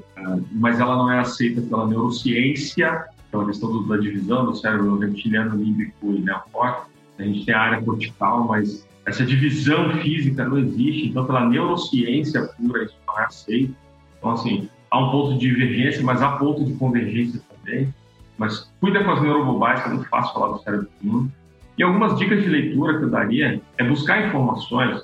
mas 0.52 0.80
ela 0.80 0.96
não 0.96 1.12
é 1.12 1.20
aceita 1.20 1.62
pela 1.62 1.86
neurociência, 1.86 3.06
pela 3.30 3.46
questão 3.46 3.70
do, 3.70 3.84
da 3.88 3.98
divisão 3.98 4.46
do 4.46 4.56
cérebro 4.56 4.98
reptiliano, 4.98 5.58
límbico 5.58 6.14
e 6.14 6.20
neocórtex, 6.20 6.88
A 7.20 7.24
gente 7.24 7.46
tem 7.46 7.54
a 7.54 7.60
área 7.60 7.82
cortical, 7.82 8.46
mas 8.46 8.88
essa 9.08 9.26
divisão 9.26 9.90
física 10.02 10.44
não 10.44 10.60
existe. 10.60 11.08
Então, 11.08 11.26
pela 11.26 11.48
neurociência 11.48 12.42
pura, 12.58 12.84
isso 12.84 12.96
não 13.08 13.20
é 13.20 13.24
aceito. 13.24 13.74
Então, 14.18 14.32
assim, 14.32 14.70
há 14.92 15.00
um 15.00 15.12
ponto 15.12 15.34
de 15.34 15.40
divergência, 15.40 16.04
mas 16.04 16.22
há 16.22 16.34
ponto 16.34 16.66
de 16.66 16.74
convergência 16.74 17.42
também. 17.50 17.94
Mas 18.38 18.70
cuida 18.82 19.02
com 19.04 19.12
as 19.12 19.22
neurobobais, 19.22 19.82
que 19.82 19.88
é 19.88 19.94
muito 19.94 20.10
fácil 20.10 20.34
falar 20.34 20.58
do 20.58 20.62
cérebro 20.62 20.90
humano. 21.02 21.32
E 21.78 21.84
algumas 21.84 22.18
dicas 22.20 22.44
de 22.44 22.50
leitura 22.50 22.98
que 22.98 23.06
eu 23.06 23.10
daria 23.10 23.62
é 23.78 23.84
buscar 23.84 24.28
informações, 24.28 25.02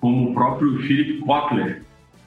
como 0.00 0.30
o 0.30 0.34
próprio 0.34 0.78
Philip 0.82 1.20
Kotler 1.20 1.82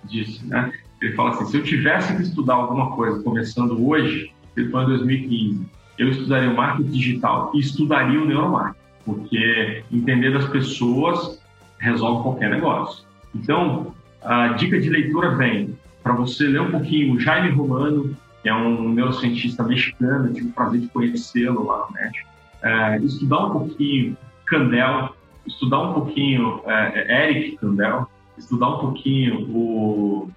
disse, 0.05 0.43
né? 0.47 0.71
Ele 0.99 1.13
fala 1.13 1.29
assim, 1.29 1.45
se 1.45 1.57
eu 1.57 1.63
tivesse 1.63 2.15
que 2.15 2.23
estudar 2.23 2.55
alguma 2.55 2.91
coisa 2.95 3.21
começando 3.21 3.87
hoje, 3.87 4.33
ele 4.57 4.69
foi 4.69 4.83
em 4.83 4.87
2015, 4.87 5.65
eu 5.97 6.09
estudaria 6.09 6.49
o 6.49 6.57
marketing 6.57 6.91
digital 6.91 7.51
e 7.53 7.59
estudaria 7.59 8.19
o 8.19 8.25
neuromarketing, 8.25 8.78
porque 9.13 9.83
entender 9.91 10.31
das 10.31 10.47
pessoas 10.49 11.41
resolve 11.79 12.23
qualquer 12.23 12.49
negócio. 12.49 13.05
Então, 13.33 13.93
a 14.21 14.49
dica 14.49 14.79
de 14.79 14.89
leitura 14.89 15.35
vem 15.35 15.77
para 16.03 16.13
você 16.13 16.47
ler 16.47 16.61
um 16.61 16.71
pouquinho 16.71 17.15
o 17.15 17.19
Jaime 17.19 17.49
Romano, 17.49 18.15
que 18.41 18.49
é 18.49 18.53
um 18.53 18.89
neurocientista 18.89 19.63
mexicano, 19.63 20.33
tive 20.33 20.47
o 20.47 20.53
prazer 20.53 20.81
de 20.81 20.87
conhecê-lo 20.87 21.65
lá 21.65 21.87
no 21.87 21.93
México. 21.93 22.29
É, 22.61 22.97
estudar 22.99 23.45
um 23.45 23.51
pouquinho 23.51 24.17
Candel, 24.45 25.15
estudar 25.45 25.79
um 25.79 25.93
pouquinho 25.93 26.61
é, 26.65 27.27
Eric 27.27 27.57
Candel, 27.57 28.07
estudar 28.37 28.69
um 28.69 28.79
pouquinho 28.79 29.41
o, 29.49 30.29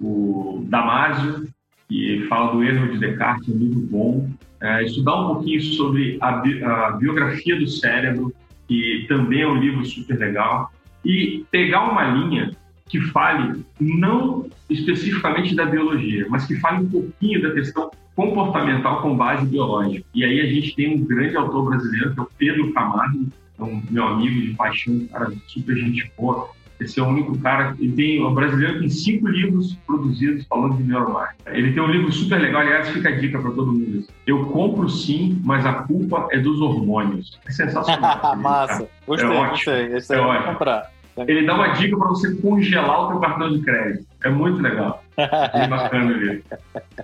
o 0.00 0.64
Damasio, 0.68 1.48
que 1.88 2.26
fala 2.28 2.52
do 2.52 2.62
erro 2.62 2.92
de 2.92 2.98
Descartes, 2.98 3.48
é 3.48 3.52
livro 3.52 3.80
bom. 3.80 4.30
É, 4.60 4.84
estudar 4.84 5.20
um 5.20 5.34
pouquinho 5.34 5.60
sobre 5.62 6.18
a, 6.20 6.32
bi 6.32 6.62
a, 6.62 6.90
biografia 6.92 7.58
do 7.58 7.66
cérebro, 7.68 8.34
que 8.66 9.06
também 9.08 9.42
é 9.42 9.48
um 9.48 9.56
livro 9.56 9.84
super 9.84 10.18
legal. 10.18 10.72
E 11.04 11.44
pegar 11.50 11.90
uma 11.90 12.04
linha 12.04 12.50
que 12.88 13.00
fale 13.00 13.64
não 13.80 14.48
especificamente 14.68 15.54
da 15.54 15.64
biologia, 15.64 16.26
mas 16.28 16.46
que 16.46 16.56
fale 16.56 16.84
um 16.84 16.90
pouquinho 16.90 17.42
da 17.42 17.52
questão 17.52 17.90
comportamental 18.16 19.00
com 19.00 19.16
base 19.16 19.46
biológica. 19.46 20.04
E 20.12 20.24
aí 20.24 20.40
a 20.40 20.46
gente 20.46 20.74
tem 20.74 20.96
um 20.96 21.04
grande 21.04 21.36
autor 21.36 21.66
brasileiro, 21.70 22.14
que 22.14 22.20
é 22.20 22.22
o 22.22 22.28
Pedro 22.36 22.72
Camargo, 22.72 23.28
é 23.58 23.62
um 23.62 23.82
meu 23.90 24.06
amigo 24.06 24.40
de 24.40 24.54
paixão, 24.54 25.06
cara 25.12 25.32
super 25.46 25.76
gente 25.76 26.10
boa. 26.16 26.48
Esse 26.80 27.00
é 27.00 27.02
o 27.02 27.06
único 27.06 27.36
cara 27.38 27.72
que 27.72 27.88
tem. 27.88 28.22
O 28.22 28.30
brasileiro 28.30 28.78
tem 28.78 28.88
cinco 28.88 29.26
livros 29.26 29.76
produzidos 29.86 30.46
falando 30.46 30.76
de 30.76 30.84
neuromarketing. 30.84 31.58
Ele 31.58 31.72
tem 31.72 31.82
um 31.82 31.90
livro 31.90 32.12
super 32.12 32.40
legal, 32.40 32.60
aliás, 32.60 32.88
fica 32.90 33.08
a 33.08 33.16
dica 33.16 33.38
para 33.40 33.50
todo 33.50 33.72
mundo. 33.72 34.04
Eu 34.26 34.46
compro 34.46 34.88
sim, 34.88 35.40
mas 35.44 35.66
a 35.66 35.72
culpa 35.72 36.28
é 36.30 36.38
dos 36.38 36.60
hormônios. 36.60 37.38
É 37.46 37.50
sensacional. 37.50 38.36
Massa. 38.38 38.88
Gostei, 39.06 39.28
é 39.28 39.32
ótimo. 39.32 39.50
gostei. 39.50 39.96
Esse 39.96 40.14
é 40.14 40.20
ótimo. 40.20 40.52
comprar. 40.52 40.90
Ele 41.26 41.44
dá 41.44 41.54
uma 41.54 41.68
dica 41.68 41.96
para 41.96 42.08
você 42.08 42.32
congelar 42.36 43.06
o 43.06 43.08
seu 43.08 43.20
cartão 43.20 43.50
de 43.50 43.60
crédito. 43.64 44.06
É 44.22 44.30
muito 44.30 44.60
legal. 44.60 45.02
Bem 45.16 45.66
bacana 45.68 46.14
ali. 46.14 46.44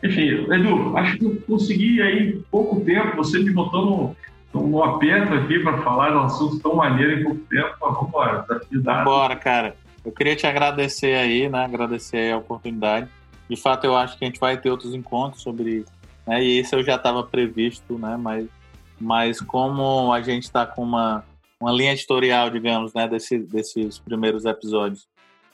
Enfim, 0.05 0.53
Edu, 0.53 0.97
acho 0.97 1.19
que 1.19 1.25
eu 1.25 1.37
consegui 1.49 2.01
aí 2.01 2.41
pouco 2.51 2.81
tempo. 2.83 3.17
Você 3.17 3.41
me 3.41 3.51
botou 3.51 3.85
no, 3.85 4.17
um 4.55 4.83
aperto 4.83 5.35
aqui 5.35 5.59
para 5.59 5.83
falar 5.83 6.11
de 6.11 6.17
um 6.17 6.23
assunto 6.23 6.61
tão 6.61 6.77
maneiro 6.77 7.21
em 7.21 7.25
pouco 7.25 7.41
tempo, 7.51 7.75
mas 7.81 7.95
vamos 7.95 8.09
embora, 8.09 8.47
dado. 8.73 9.05
Bora, 9.05 9.37
cara. 9.37 9.77
Eu 10.05 10.13
queria 10.13 10.37
te 10.37 10.47
agradecer 10.47 11.17
aí, 11.17 11.49
né? 11.49 11.65
Agradecer 11.65 12.33
a 12.33 12.37
oportunidade. 12.37 13.09
De 13.49 13.57
fato, 13.57 13.85
eu 13.85 13.97
acho 13.97 14.19
que 14.19 14.25
a 14.25 14.29
gente 14.29 14.39
vai 14.39 14.57
ter 14.57 14.71
outros 14.71 14.95
encontros 14.95 15.43
sobre. 15.43 15.85
Né? 16.27 16.43
E 16.45 16.59
esse 16.59 16.75
eu 16.75 16.83
já 16.83 16.97
estava 16.97 17.23
previsto, 17.23 17.99
né? 17.99 18.17
Mas, 18.19 18.47
mas 19.01 19.41
como 19.41 20.13
a 20.13 20.21
gente 20.21 20.45
está 20.45 20.67
com 20.67 20.83
uma, 20.83 21.25
uma 21.59 21.73
linha 21.73 21.93
editorial, 21.93 22.51
digamos, 22.51 22.93
né? 22.93 23.09
Desse, 23.09 23.39
desses 23.39 23.99
primeiros 23.99 24.45
episódios, 24.45 25.09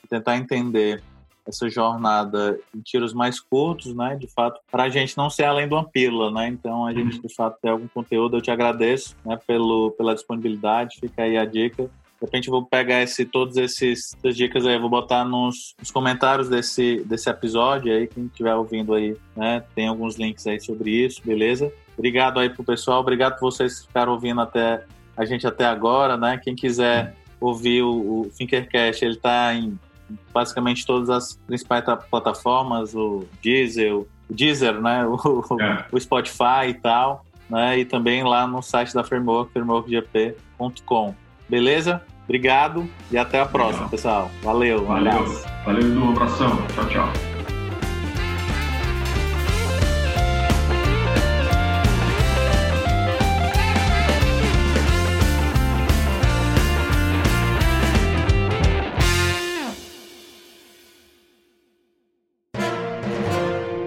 tentar 0.09 0.35
entender 0.35 1.01
essa 1.47 1.69
jornada 1.69 2.59
em 2.75 2.81
tiros 2.81 3.13
mais 3.13 3.39
curtos, 3.39 3.95
né? 3.95 4.15
De 4.15 4.27
fato, 4.27 4.59
para 4.71 4.83
a 4.83 4.89
gente 4.89 5.17
não 5.17 5.29
ser 5.29 5.43
além 5.43 5.67
de 5.67 5.73
uma 5.73 5.83
pílula, 5.83 6.31
né? 6.31 6.47
Então, 6.47 6.85
a 6.85 6.93
gente, 6.93 7.19
de 7.19 7.33
fato, 7.33 7.57
tem 7.61 7.71
algum 7.71 7.87
conteúdo. 7.87 8.37
Eu 8.37 8.41
te 8.41 8.51
agradeço 8.51 9.15
né, 9.25 9.37
pelo, 9.45 9.91
pela 9.91 10.13
disponibilidade. 10.13 10.99
Fica 10.99 11.23
aí 11.23 11.37
a 11.37 11.45
dica. 11.45 11.83
De 11.83 12.25
repente, 12.25 12.47
eu 12.47 12.51
vou 12.51 12.65
pegar 12.65 13.01
esse, 13.01 13.25
todas 13.25 13.57
essas 13.57 14.15
dicas 14.35 14.65
aí, 14.67 14.77
vou 14.77 14.89
botar 14.89 15.25
nos, 15.25 15.73
nos, 15.79 15.89
comentários 15.89 16.47
desse, 16.47 17.03
desse 17.03 17.29
episódio 17.29 17.91
aí. 17.91 18.05
Quem 18.05 18.25
estiver 18.25 18.53
ouvindo 18.53 18.93
aí, 18.93 19.17
né? 19.35 19.63
Tem 19.73 19.87
alguns 19.87 20.17
links 20.17 20.45
aí 20.45 20.59
sobre 20.59 20.91
isso, 20.91 21.21
beleza? 21.25 21.73
Obrigado 21.97 22.39
aí 22.39 22.49
pro 22.49 22.63
pessoal. 22.63 23.01
Obrigado 23.01 23.39
por 23.39 23.51
vocês 23.51 23.79
que 23.79 23.87
ficaram 23.87 24.13
ouvindo 24.13 24.39
até 24.39 24.85
a 25.17 25.25
gente 25.25 25.47
até 25.47 25.65
agora, 25.65 26.15
né? 26.15 26.39
Quem 26.43 26.55
quiser 26.55 27.15
ouvir 27.39 27.81
o, 27.81 28.21
o 28.21 28.29
Thinkercast, 28.37 29.03
ele 29.03 29.15
está 29.15 29.53
em 29.55 29.77
basicamente 30.33 30.85
todas 30.85 31.09
as 31.09 31.37
principais 31.47 31.83
plataformas, 32.09 32.95
o 32.95 33.25
Deezer, 33.41 33.95
o 33.95 34.07
Deezer, 34.29 34.79
né? 34.81 35.05
O, 35.07 35.61
é. 35.61 35.85
o 35.91 35.99
Spotify 35.99 36.69
e 36.69 36.73
tal, 36.73 37.25
né? 37.49 37.79
E 37.79 37.85
também 37.85 38.23
lá 38.23 38.47
no 38.47 38.61
site 38.61 38.93
da 38.93 39.03
Framework, 39.03 39.51
frameworkgp.com. 39.51 41.15
Beleza? 41.49 42.01
Obrigado 42.23 42.87
e 43.11 43.17
até 43.17 43.41
a 43.41 43.45
próxima, 43.45 43.73
Legal. 43.73 43.89
pessoal. 43.89 44.31
Valeu, 44.41 44.83
um 44.83 44.85
Valeu. 44.85 45.11
abraço. 45.11 45.47
Valeu, 45.65 45.81
Edu. 45.81 46.01
Um 46.01 46.09
abração. 46.11 46.57
Tchau, 46.73 46.87
tchau. 46.87 47.30